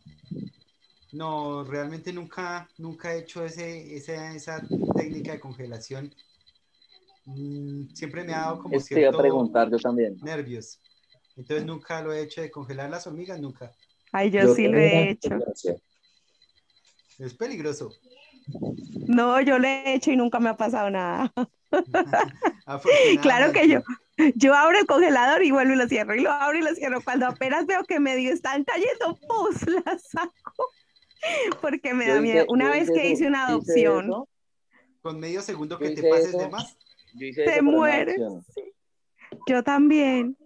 [1.17, 4.65] No, realmente nunca, nunca he hecho ese, esa
[4.95, 6.13] técnica de congelación
[7.27, 10.17] Mm, siempre me ha dado como es cierto preguntar yo también.
[10.21, 10.79] nervios.
[11.35, 13.71] Entonces nunca lo he hecho de congelar las hormigas, nunca.
[14.13, 15.37] Ay, yo, sí lo he hecho.
[17.19, 17.93] Es peligroso.
[19.07, 21.33] No, yo lo he hecho y nunca me ha pasado nada.
[23.21, 23.81] claro que yo,
[24.35, 27.01] yo abro el congelador y vuelvo y lo cierro y lo abro y lo cierro.
[27.03, 30.76] Cuando apenas veo que medio están cayendo, pues la saco.
[31.61, 32.45] Porque me da miedo.
[32.49, 34.11] Una vez que hice una adopción.
[35.01, 36.77] Con medio segundo que te pases de más.
[37.17, 38.17] Te mueres.
[39.47, 40.37] Yo también.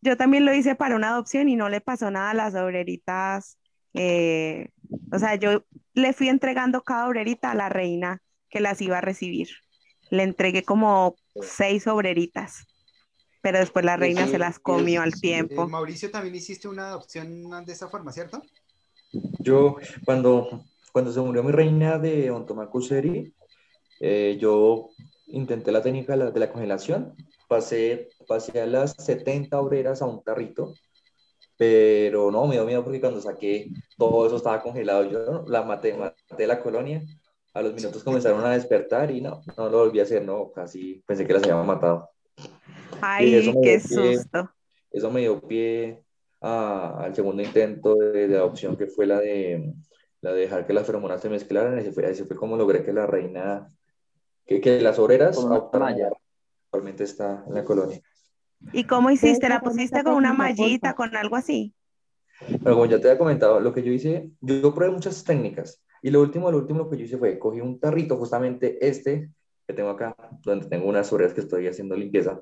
[0.00, 3.58] Yo, también lo hice para una adopción y no le pasó nada a las obreritas.
[3.94, 4.68] Eh,
[5.12, 5.64] o sea, yo
[5.94, 9.48] le fui entregando cada obrerita a la reina que las iba a recibir.
[10.10, 12.66] Le entregué como seis obreritas,
[13.40, 15.64] pero después la reina se las comió al tiempo.
[15.64, 18.42] Eh, Mauricio, también hiciste una adopción de esa forma, ¿cierto?
[19.38, 23.32] Yo, cuando, cuando se murió mi reina de Ontomacuseri,
[24.00, 24.90] eh, yo
[25.26, 27.14] intenté la técnica de la, congelación,
[27.48, 30.74] pasé, pasé a las 70 obreras a un tarrito,
[31.56, 35.10] pero no, me dio miedo porque cuando saqué todo eso estaba congelado.
[35.10, 37.02] Yo la maté, maté la colonia.
[37.54, 41.02] A los minutos comenzaron a despertar y no, no lo volví a hacer, no, casi
[41.06, 42.08] pensé que las habían matado.
[43.00, 44.50] Ay, qué susto.
[44.90, 46.02] Eso me dio pie
[46.40, 49.74] al segundo intento de, de, adopción que fue la de,
[50.20, 51.78] la de dejar que las feromonas se mezclaran.
[51.78, 53.70] Ese fue, ese fue como logré que la reina
[54.56, 58.00] que, las obreras actualmente está en la colonia.
[58.72, 59.48] ¿Y cómo hiciste?
[59.48, 61.74] ¿La pusiste con una mallita, con algo así?
[62.40, 66.10] Pero como ya te había comentado, lo que yo hice, yo probé muchas técnicas y
[66.10, 69.30] lo último, lo último que yo hice fue cogí un tarrito, justamente este
[69.66, 72.40] que tengo acá, donde tengo unas obreras que estoy haciendo limpieza.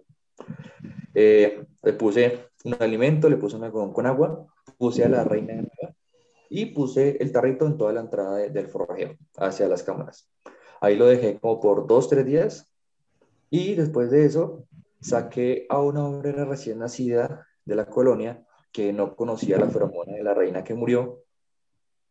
[1.14, 5.64] Eh, le puse un alimento, le puse una con, con agua, puse a la reina
[6.48, 10.30] y puse el tarrito en toda la entrada del forrajeo hacia las cámaras.
[10.80, 12.72] Ahí lo dejé como por dos, tres días
[13.50, 14.64] y después de eso
[15.00, 20.22] saqué a una obrera recién nacida de la colonia que no conocía la feromona de
[20.22, 21.22] la reina que murió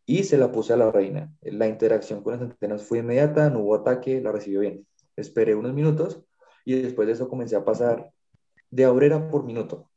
[0.05, 1.32] y se la puse a la reina.
[1.41, 4.88] La interacción con las antenas fue inmediata, no hubo ataque, la recibió bien.
[5.15, 6.23] Esperé unos minutos
[6.63, 8.11] y después de eso comencé a pasar
[8.76, 9.89] de obrera por minuto.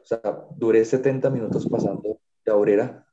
[0.00, 0.20] O sea,
[0.56, 3.06] duré 70 minutos pasando de obrera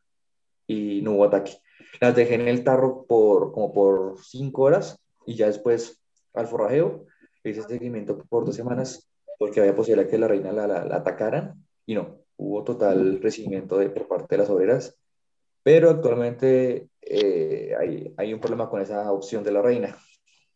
[0.67, 1.57] y no hubo ataque.
[1.99, 5.99] Las dejé en el tarro por como por 5 horas y ya después
[6.33, 7.05] al forrajeo
[7.43, 9.09] hice seguimiento por dos semanas
[9.39, 13.89] porque había posibilidad que la reina la, la, atacaran y no, hubo total recibimiento de,
[13.89, 14.97] por parte de las obreras
[15.63, 19.97] pero actualmente eh, hay, hay, un problema con esa opción de la reina.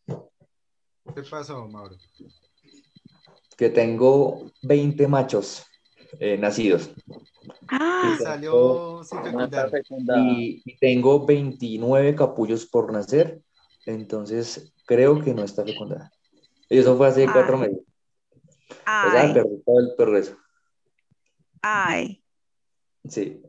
[0.07, 1.95] ¿Qué pasó, Mauro?
[3.61, 5.63] Que tengo 20 machos
[6.19, 6.89] eh, nacidos.
[7.67, 9.19] Ah, y salió sin
[10.17, 13.39] Y, y, tengo 29 capullos por nacer,
[13.85, 16.11] entonces creo que no está fecundada.
[16.71, 17.77] Y eso fue hace cuatro meses.
[18.71, 20.35] O sea, perdí todo el progreso.
[21.61, 22.23] Ay.
[23.07, 23.43] Sí.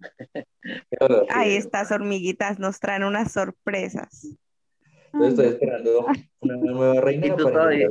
[1.28, 4.34] Ahí estas hormiguitas nos traen unas sorpresas.
[5.20, 6.06] Estoy esperando
[6.40, 7.26] una nueva reina.
[7.26, 7.88] Y tú, todavía,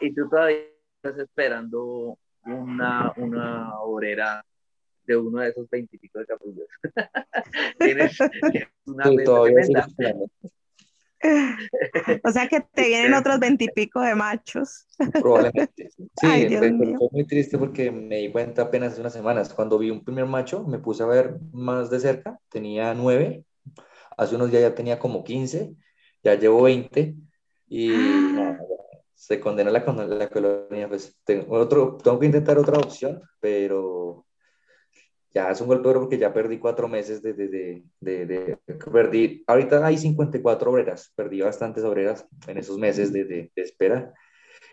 [0.00, 0.58] y tú, todavía,
[1.02, 4.44] estás esperando una, una obrera
[5.06, 6.68] de uno de esos veintipico de capullos.
[7.78, 8.18] tienes,
[8.86, 9.88] una tremenda.
[12.24, 14.86] O sea que te vienen otros veintipico de machos.
[15.12, 15.90] Probablemente.
[16.18, 19.52] Sí, fue muy triste porque me di cuenta apenas hace unas semanas.
[19.52, 22.38] Cuando vi un primer macho, me puse a ver más de cerca.
[22.48, 23.44] Tenía nueve.
[24.16, 25.74] Hace unos días ya tenía como quince.
[26.26, 27.14] Ya llevo veinte.
[27.68, 28.58] Y ah.
[29.14, 30.88] se condena la, la colonia.
[30.88, 34.26] Pues tengo, otro, tengo que intentar otra opción, pero
[35.32, 38.58] ya es un golpe duro porque ya perdí cuatro meses de, de, de, de,
[38.90, 44.12] perdí, ahorita hay 54 obreras, perdí bastantes obreras en esos meses de, espera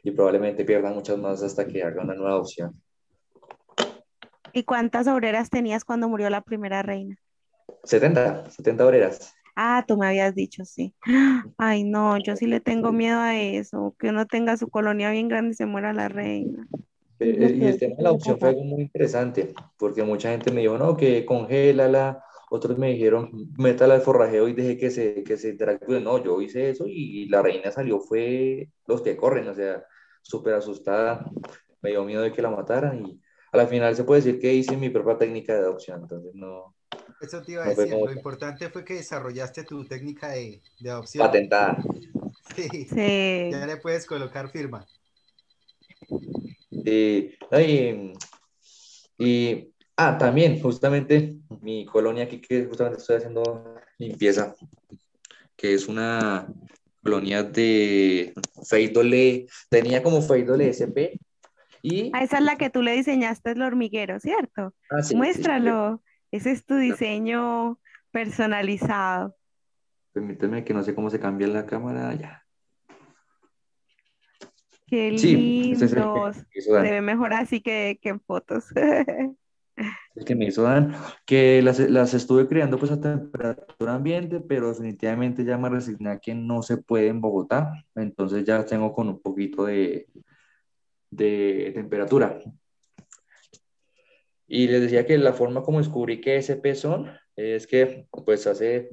[0.02, 2.82] y probablemente pierdan muchas más hasta que haga una nueva opción.
[4.54, 7.18] ¿Y cuántas obreras tenías cuando murió la primera reina?
[7.84, 9.34] 70, 70 obreras.
[9.56, 10.94] Ah, tú me habías dicho, sí.
[11.58, 15.28] Ay, no, yo sí le tengo miedo a eso, que uno tenga su colonia bien
[15.28, 16.68] grande y se muera la reina.
[17.20, 20.62] Eh, y el tema de la opción fue algo muy interesante, porque mucha gente me
[20.62, 25.38] dijo, no, que congélala, otros me dijeron, métala al forrajeo y deje que se, que
[25.38, 26.00] se interactúe.
[26.00, 29.84] No, yo hice eso y la reina salió, fue los que corren, o sea,
[30.22, 31.26] súper asustada,
[31.82, 34.54] me dio miedo de que la mataran y a la final se puede decir que
[34.54, 36.76] hice mi propia técnica de adopción, entonces no...
[37.22, 41.26] Eso te iba a decir, lo importante fue que desarrollaste tu técnica de, de adopción.
[41.26, 41.78] Patentada.
[42.56, 42.68] Sí.
[42.70, 43.50] sí.
[43.52, 44.86] Ya le puedes colocar firma.
[46.70, 47.32] Y,
[49.18, 54.54] y, ah, también, justamente, mi colonia aquí, que justamente estoy haciendo limpieza,
[55.56, 56.48] que es una
[57.02, 58.34] colonia de
[58.68, 61.20] Feidole, tenía como Feidole SP.
[61.82, 62.12] Y...
[62.14, 64.74] Ah, esa es la que tú le diseñaste el hormiguero, ¿cierto?
[64.90, 66.02] Ah, Muéstralo.
[66.34, 67.80] Ese es tu diseño
[68.10, 69.36] personalizado.
[70.14, 72.12] Permíteme que no sé cómo se cambia la cámara.
[72.16, 72.44] Ya.
[74.88, 75.92] Qué lindos.
[75.92, 78.66] se ve mejor así que, que en fotos.
[80.16, 84.70] el que me hizo Dan, que las, las, estuve criando pues a temperatura ambiente, pero
[84.70, 89.08] definitivamente ya me resigné a que no se puede en Bogotá, entonces ya tengo con
[89.08, 90.08] un poquito de,
[91.12, 92.40] de temperatura.
[94.48, 98.90] Y les decía que la forma como descubrí que SP son, es que pues hace,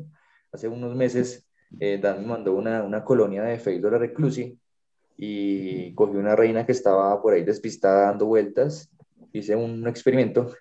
[0.52, 1.46] hace unos meses
[1.78, 4.58] eh, Dan me mandó una, una colonia de Feidora reclusi
[5.16, 8.90] y cogí una reina que estaba por ahí despistada dando vueltas,
[9.32, 10.52] hice un experimento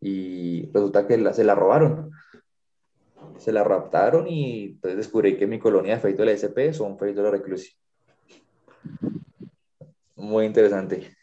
[0.00, 2.10] y resulta que la, se la robaron.
[3.38, 6.98] Se la raptaron y entonces descubrí que mi colonia de feito de la SP son
[6.98, 7.72] feito de la reclusi.
[10.16, 11.16] Muy interesante.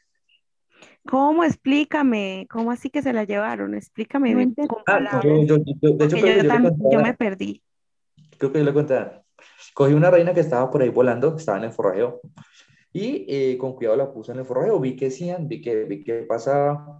[1.07, 1.43] ¿Cómo?
[1.43, 2.47] Explícame.
[2.49, 3.73] ¿Cómo así que se la llevaron?
[3.75, 4.53] Explícame.
[4.87, 7.61] Ah, yo, de hecho, yo, me perdí.
[8.37, 9.21] Creo que yo le conté.
[9.73, 12.21] Cogí una reina que estaba por ahí volando, estaba en el forrajeo,
[12.93, 16.03] y eh, con cuidado la puse en el forrajeo, vi que hacían, vi que, vi
[16.03, 16.99] que pasaba,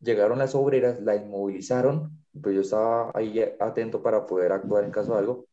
[0.00, 5.12] llegaron las obreras, la inmovilizaron, pues yo estaba ahí atento para poder actuar en caso
[5.12, 5.46] de algo,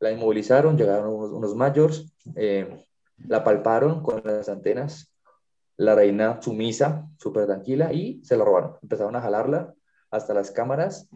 [0.00, 2.84] la inmovilizaron, llegaron unos, unos mayores, eh,
[3.26, 5.15] la palparon con las antenas,
[5.76, 9.74] la reina sumisa, súper tranquila, y se la robaron, empezaron a jalarla
[10.10, 11.08] hasta las cámaras,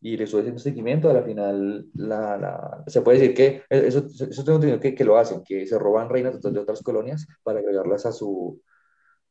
[0.00, 4.06] y le estoy haciendo seguimiento, a la final la, la, se puede decir que eso,
[4.06, 7.58] eso tengo entendido que, que, lo hacen, que se roban reinas de otras colonias para
[7.58, 8.60] agregarlas a su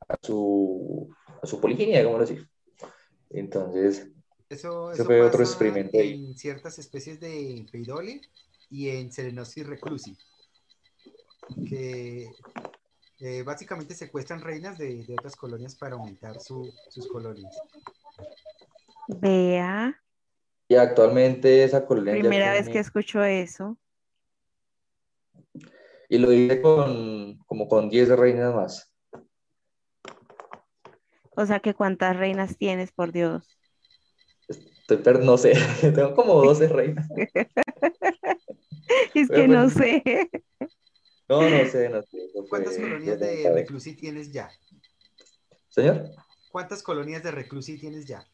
[0.08, 1.10] a su,
[1.42, 2.48] a su poliginia, como decir.
[3.30, 4.10] Entonces,
[4.50, 8.22] eso, eso fue otro experimento en ciertas especies de peidole
[8.70, 10.18] y en Selenosis reclusi,
[11.68, 12.30] que
[13.20, 17.58] eh, básicamente secuestran reinas de, de, otras colonias para aumentar su, sus colonias.
[19.08, 20.02] Vea.
[20.68, 23.78] Y actualmente esa colonia Primera vez tiene- que escucho eso.
[26.10, 28.94] Y lo hice con, como con 10 reinas más.
[31.36, 33.58] O sea, que cuántas reinas tienes, por Dios.
[34.48, 37.08] Estoy per- no sé, tengo como 12 reinas.
[39.14, 40.30] Es Pero que no sé.
[41.30, 42.18] No, no sé, no sé.
[42.50, 44.52] ¿Cuántas fue- colonias de reclusi tienes ya?
[45.70, 46.12] ¿Señor?
[46.52, 48.28] ¿Cuántas colonias de reclusi tienes ya?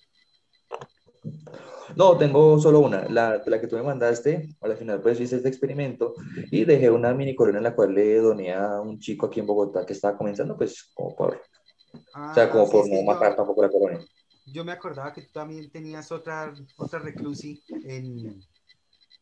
[1.95, 5.49] No, tengo solo una, la, la que tú me mandaste, al final pues hice este
[5.49, 6.15] experimento
[6.51, 9.47] y dejé una mini colonia en la cual le doné a un chico aquí en
[9.47, 13.35] Bogotá que estaba comenzando pues como por, o sea, como Ah, sí, por no matar
[13.35, 14.05] yo, tampoco la colonia.
[14.45, 18.43] yo me acordaba que tú también tenías otra, otra reclusi en,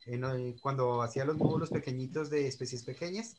[0.06, 3.38] en, cuando hacía los módulos pequeñitos de especies pequeñas.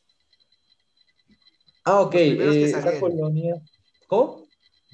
[1.85, 3.11] Ah, ok, eh, esa salieron.
[3.11, 3.61] colonia,
[4.07, 4.47] ¿cómo?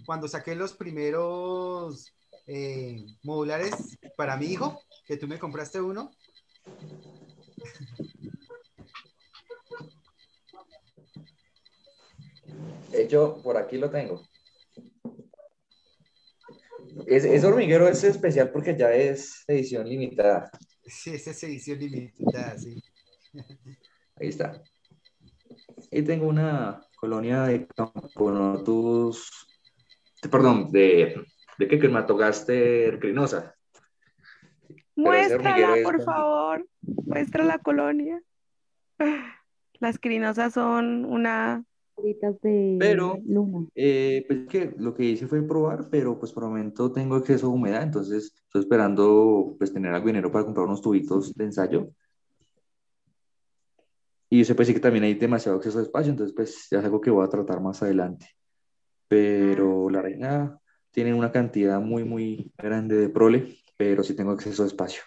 [0.06, 2.12] Cuando saqué los primeros
[2.46, 6.10] eh, modulares para mi hijo, que tú me compraste uno,
[12.90, 14.22] De hecho, por aquí lo tengo.
[17.06, 20.50] Es, ese hormiguero es especial porque ya es edición limitada.
[20.86, 22.82] sí, esa es edición limitada, sí.
[24.16, 24.62] Ahí está.
[25.90, 29.30] Y tengo una colonia de Camponotus,
[30.30, 31.24] perdón, de,
[31.58, 33.54] de que Crematogaster crinosa.
[34.96, 36.66] Muéstrala, es por favor.
[36.82, 38.20] Muestra la colonia.
[39.80, 41.64] Las crinosas son una.
[42.42, 43.66] De Pero- luna.
[43.74, 47.48] Eh, pues que lo que hice fue probar, pero pues por el momento tengo exceso
[47.48, 51.44] de humedad, entonces estoy esperando pues tener algo de dinero para comprar unos tubitos de
[51.44, 51.88] ensayo.
[54.30, 56.78] Y yo sé pues sí que también hay demasiado exceso de espacio, entonces pues ya
[56.78, 58.26] es algo que voy a tratar más adelante.
[59.08, 60.58] Pero la reina
[60.90, 65.02] tiene una cantidad muy muy grande de prole, pero sí tengo exceso de espacio.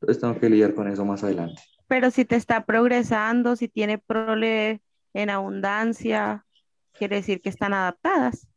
[0.00, 1.62] Entonces tengo que lidiar con eso más adelante.
[1.86, 4.80] Pero si te está progresando, si tiene prole
[5.12, 6.46] en abundancia,
[6.92, 8.48] quiere decir que están adaptadas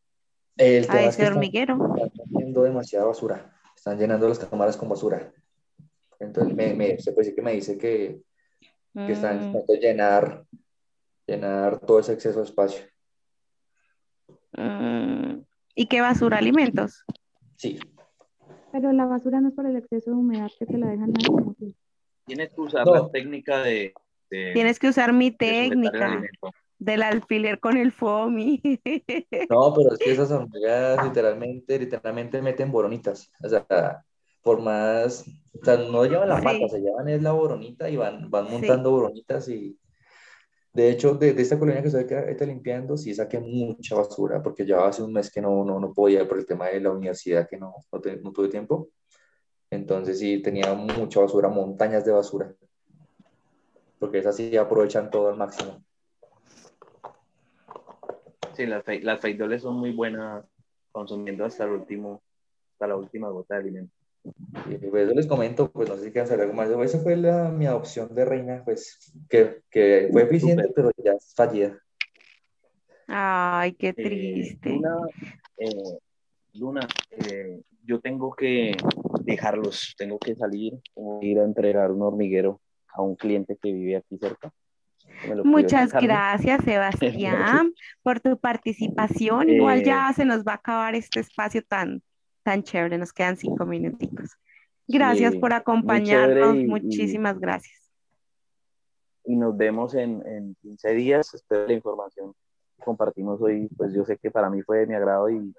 [0.56, 1.96] El a tema es ese que hormiguero.
[1.98, 3.54] están haciendo demasiada basura.
[3.76, 5.32] Están llenando las cámaras con basura.
[6.20, 8.22] Entonces, me, me, se puede decir que me dice que,
[8.96, 10.46] que están Mm, intentando llenar,
[11.28, 12.86] llenar todo ese exceso de espacio.
[14.54, 15.42] mm.
[15.76, 16.38] ¿Y qué basura?
[16.38, 17.04] Alimentos.
[17.58, 17.80] Sí,
[18.72, 21.74] Pero la basura no es por el exceso de humedad que te la dejan ahí
[22.26, 22.94] Tienes que usar No.
[22.94, 23.94] la técnica de,
[24.30, 26.22] de, Tienes que usar mi técnica
[26.80, 28.62] del alfiler con el foamy.
[29.50, 33.32] no, pero es que esas hormigas literalmente, literalmente meten boronitas.
[33.44, 34.05] O sea,
[34.46, 35.26] por más,
[35.60, 36.44] o sea, no llevan la Sí.
[36.44, 38.52] pata, se llevan es la boronita y van, van Sí.
[38.54, 39.76] montando boronitas y
[40.72, 44.64] de hecho, de, de esta colonia que estoy está limpiando, sí saqué mucha basura, porque
[44.68, 47.48] ya hace un mes que no, no, no podía por el tema de la universidad,
[47.50, 48.90] que no, no, te- no tuve tiempo.
[49.72, 52.54] Entonces sí, tenía mucha basura, montañas de basura,
[53.98, 55.82] porque esas sí aprovechan todo al máximo.
[58.54, 60.46] Sí, las, fe- las feidoles son muy buenas
[60.92, 62.22] consumiendo hasta el último,
[62.74, 63.95] hasta la última gota de alimento.
[64.70, 66.70] Y pues eso les comento, pues no sé si quieren saber algo más.
[66.70, 71.34] Esa fue la, mi adopción de reina, pues que, que fue eficiente, pero ya es
[71.36, 71.78] fallida.
[73.08, 74.70] Ay, qué Eh, triste.
[74.70, 74.98] Luna,
[75.58, 75.98] eh,
[76.54, 78.76] Luna, eh, yo tengo que
[79.22, 83.72] dejarlos, tengo que salir, tengo que ir a entregar un hormiguero a un cliente que
[83.72, 84.52] vive aquí cerca.
[85.44, 87.74] Muchas gracias, Sebastián,
[88.04, 89.50] por tu participación.
[89.50, 92.02] Igual Eh, ya se nos va a acabar este espacio tan,
[92.46, 92.98] tan chévere.
[92.98, 94.30] Nos quedan cinco minuticos.
[94.88, 96.56] Gracias Sí, por acompañarnos.
[96.56, 97.82] y- y- Muchísimas gracias.
[99.28, 101.34] y nos vemos en, en 15 días.
[101.34, 102.34] Espero la información
[102.78, 105.52] que compartimos hoy, pues yo sé que para mí fue de mi agrado y,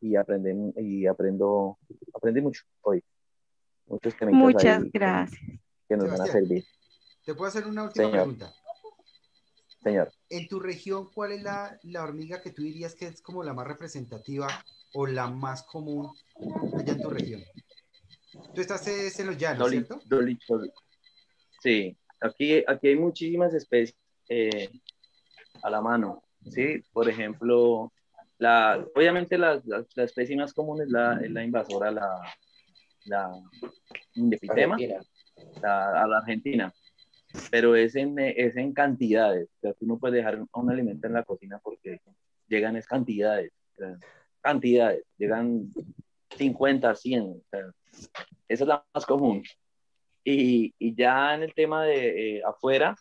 [0.00, 1.76] y, aprendí, y aprendo,
[2.14, 3.04] aprendí mucho hoy.
[3.86, 5.42] Muchos Muchas ahí gracias.
[5.86, 6.44] que nos van a Sebastián.
[6.46, 6.64] servir.
[7.26, 8.12] Te puedo hacer una última Señor.
[8.22, 8.52] pregunta.
[9.82, 13.42] Señor, En tu región, ¿cuál es la, la hormiga que tú dirías que es como
[13.42, 14.48] la más representativa
[14.92, 16.10] o la más común
[16.78, 17.42] allá en tu región?
[18.54, 20.00] Tú estás es, en los llanos, Dolly- ¿cierto?
[20.04, 20.72] Dolly Chol-
[21.62, 23.96] Sí, aquí, aquí hay muchísimas especies
[24.28, 24.70] eh,
[25.62, 26.82] a la mano, ¿sí?
[26.92, 27.92] Por ejemplo,
[28.38, 32.34] la, obviamente la, la, la especie más común es la, es la invasora, la,
[33.04, 33.30] la
[34.48, 35.02] Argentina.
[35.60, 36.74] la- a la Argentina,
[37.50, 41.14] pero es en, es en cantidades, o sea, tú no puedes dejar un alimento en
[41.14, 42.00] la cocina porque
[42.48, 43.98] llegan es cantidades, o sea,
[44.40, 45.70] cantidades, llegan
[46.36, 47.72] 50, 100, o sea,
[48.48, 49.42] esa es la más común.
[50.24, 52.96] Y, y ya en el tema de eh, afuera,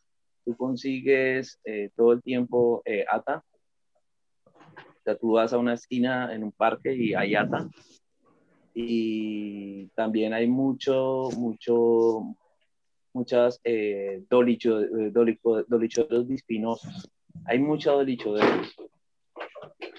[0.46, 3.44] tú consigues eh, todo el tiempo eh, ata.
[4.46, 7.70] O sea, tú vas a una esquina en un parque y hay ata.
[8.74, 12.36] y también hay mucho, mucho,
[13.14, 17.10] muchas eh, dolicho, eh, dolicho, dolichoderos bispinosos.
[17.46, 18.76] Hay mucha dolichoderos.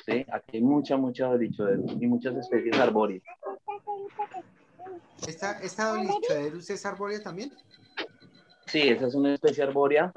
[0.06, 0.24] ¿sí?
[0.32, 3.22] Aquí hay mucha, mucha dolichoderos y muchas especies arbóreas.
[5.26, 7.52] ¿Esta, esta dolichoderus es arbórea también?
[8.66, 10.12] Sí, esa es una especie arbórea.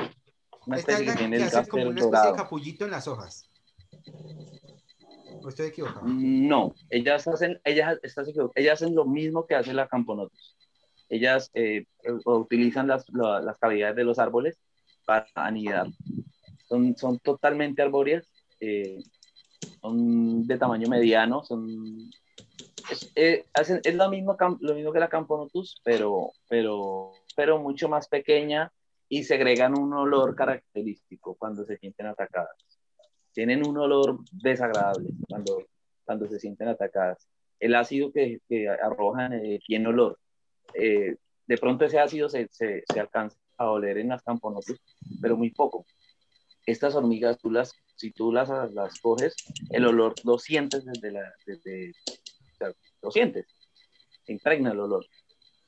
[0.65, 2.27] Una Esta es especie la que tiene que el hace como casper una especie de
[2.27, 2.35] dorado.
[2.35, 3.49] capullito en las hojas.
[5.43, 6.05] ¿O estoy equivocado?
[6.05, 10.55] No, ellas hacen, ellas, estás equivocado, ellas hacen lo mismo que hace la camponotus.
[11.13, 11.85] Ellas eh,
[12.25, 14.57] utilizan las, la- las cavidades de los árboles
[15.05, 15.87] para anidar.
[16.67, 18.27] Son, son totalmente arbóreas,
[18.59, 18.97] eh,
[19.81, 22.09] son de tamaño mediano, son,
[22.89, 27.89] es, eh, hacen, es lo, mismo, lo mismo que la camponotus, pero, pero, pero mucho
[27.89, 28.71] más pequeña
[29.09, 32.55] y segregan un olor característico cuando se sienten atacadas
[33.33, 35.63] tienen un olor desagradable cuando,
[36.05, 37.27] cuando se sienten atacadas.
[37.59, 40.19] El ácido que, que arrojan eh, tiene olor.
[40.73, 44.79] Eh, de pronto ese ácido se, se, se alcanza a oler en las camponotus,
[45.21, 45.85] pero muy poco.
[46.65, 49.35] Estas hormigas, tú las, si tú las, las coges,
[49.69, 51.33] el olor lo sientes desde la...
[51.45, 53.45] Desde, o sea, lo sientes,
[54.23, 55.05] se impregna el olor.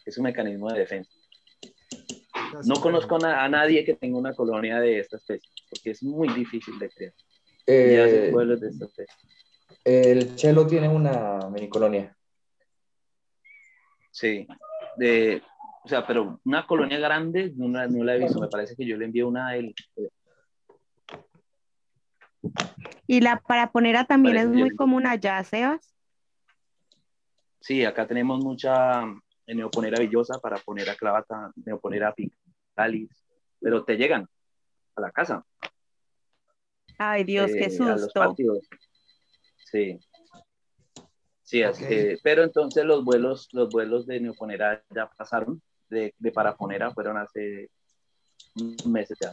[0.06, 1.12] Es un mecanismo de defensa.
[2.66, 6.80] No conozco a nadie que tenga una colonia de esta especie, porque es muy difícil
[6.80, 7.14] de crear.
[7.68, 9.16] Y Eh, de esta especie.
[9.84, 12.16] el chelo tiene una mini colonia.
[14.12, 14.48] Sí,
[14.98, 15.42] de,
[15.84, 18.40] o sea, pero una colonia grande no, la- no la he visto.
[18.40, 19.74] Me parece que yo le envié una a él.
[23.08, 25.94] Y la paraponera también es muy común allá, Sebas.
[27.60, 29.04] Sí, acá tenemos mucha
[29.48, 33.10] neoponera villosa para poner a clavata, neoponera picalis,
[33.60, 34.28] pero te llegan
[34.96, 35.44] a la casa.
[36.98, 38.36] Ay, Dios, qué eh, a los susto.
[39.66, 40.00] Sí.
[41.46, 41.90] Sí, así Ok.
[41.90, 47.18] que- pero entonces los vuelos, los vuelos de neoponera ya pasaron, de, de paraponera fueron
[47.18, 47.70] hace
[48.86, 49.32] meses ya.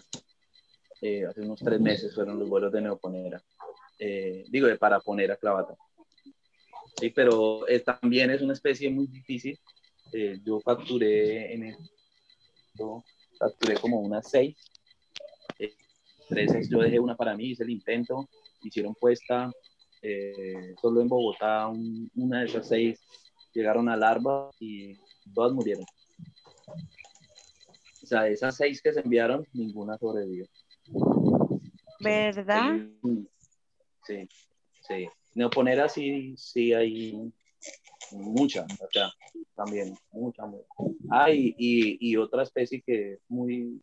[1.00, 3.42] Eh, hace unos tres meses fueron los vuelos de neoponera.
[3.98, 5.74] Eh, digo, de paraponera clavata.
[7.00, 9.58] Sí, pero eh, también es una especie muy difícil.
[10.12, 11.76] Eh, yo capturé en el,
[12.74, 13.02] yo
[13.38, 14.54] capturé como unas seis.
[15.58, 15.74] Eh,
[16.28, 18.28] tres, yo dejé una para mí, hice el intento,
[18.62, 19.50] hicieron puesta.
[20.02, 23.00] Eh, solo en Bogotá, un- una de esas seis
[23.54, 24.94] llegaron a larva y
[25.34, 25.84] todas murieron.
[28.02, 30.46] O sea, de esas seis que se enviaron, ninguna sobrevivió.
[32.00, 32.80] ¿Verdad?
[34.04, 34.28] Sí,
[34.88, 35.08] sí.
[35.34, 37.32] Neoponera sí, sí hay
[38.10, 39.10] mucha, o sea,
[39.54, 40.66] también, mucha, mucha.
[41.10, 43.80] Ah, y, y, y otra especie que es muy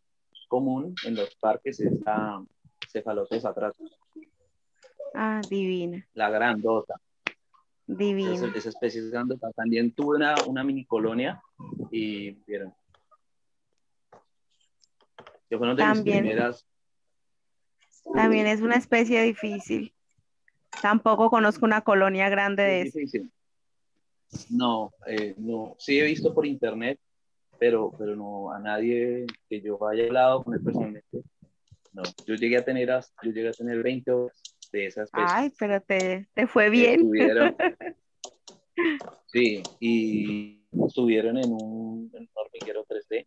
[0.48, 2.44] común en los parques es la
[2.92, 3.90] cefalotes atratus,
[5.14, 6.94] Ah, divina, la grandota.
[7.86, 8.52] Divina.
[8.54, 9.50] esa especie es grandota.
[9.52, 11.42] También tuve una, una mini colonia
[11.90, 12.72] y vieron.
[15.48, 16.22] Que fueron de También.
[16.22, 16.66] mis primeras.
[18.14, 19.92] También es una especie difícil.
[20.80, 22.98] Tampoco conozco una colonia grande de Es eso.
[22.98, 23.32] difícil.
[24.50, 25.74] No, eh, no.
[25.78, 27.00] Sí he visto por internet,
[27.58, 31.22] pero, pero no a nadie que yo haya hablado con él personalmente.
[31.92, 34.40] No, yo llegué a tener, yo llegué a tener 20 horas
[34.72, 35.26] de esa especie.
[35.28, 37.00] Ay, pero te, te fue bien.
[37.00, 37.56] estuvieron-
[39.26, 43.26] sí, y estuvieron en un, en un hormiguero 3D,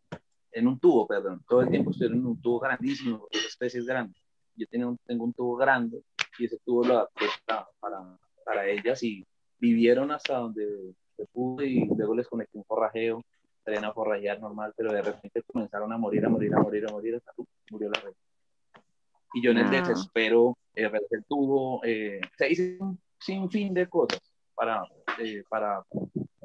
[0.52, 1.44] en un tubo, perdón.
[1.48, 4.14] Todo el tiempo estuvieron en un tubo grandísimo, porque esa especie es grande.
[4.56, 6.02] Yo tenía un- tengo un tubo grande
[6.40, 9.26] y ese tubo lo adapté para, para, para ellas y
[9.60, 13.22] vivieron hasta donde se pudo y luego les conecté un forrajeo,
[13.64, 16.92] salían a forrajear normal, pero de repente comenzaron a morir, a morir, a morir, a
[16.92, 17.32] morir, hasta
[17.72, 18.14] murió la red.
[19.34, 19.82] Y yo en el Ah.
[19.82, 24.20] desespero, eh, el tubo, eh, se hice un sinfín de cosas
[24.56, 24.84] para,
[25.20, 25.84] eh, para,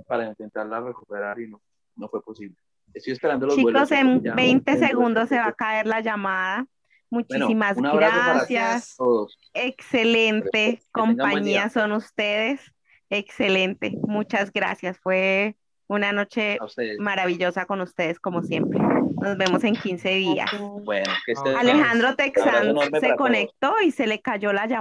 [0.06, 1.60] para intentarla recuperar y no,
[1.96, 2.56] no fue posible.
[2.94, 3.88] Estoy esperando los vuelos.
[3.88, 6.66] Chicos, en ya 20 dentro de segundos se va a caer la llamada.
[7.10, 8.94] Bueno, Muchísimas para gracias.
[8.96, 9.36] todos.
[9.54, 12.60] Excelente compañía son ustedes.
[13.10, 13.92] Excelente.
[14.02, 14.98] Muchas gracias.
[14.98, 15.56] Fue
[15.88, 16.58] una noche
[16.98, 18.78] maravillosa con ustedes, como siempre.
[18.78, 20.50] Nos vemos en 15 días.
[20.84, 21.34] Bueno, que.
[21.58, 24.78] Alejandro Texán se conectó y se le cayó la llamada.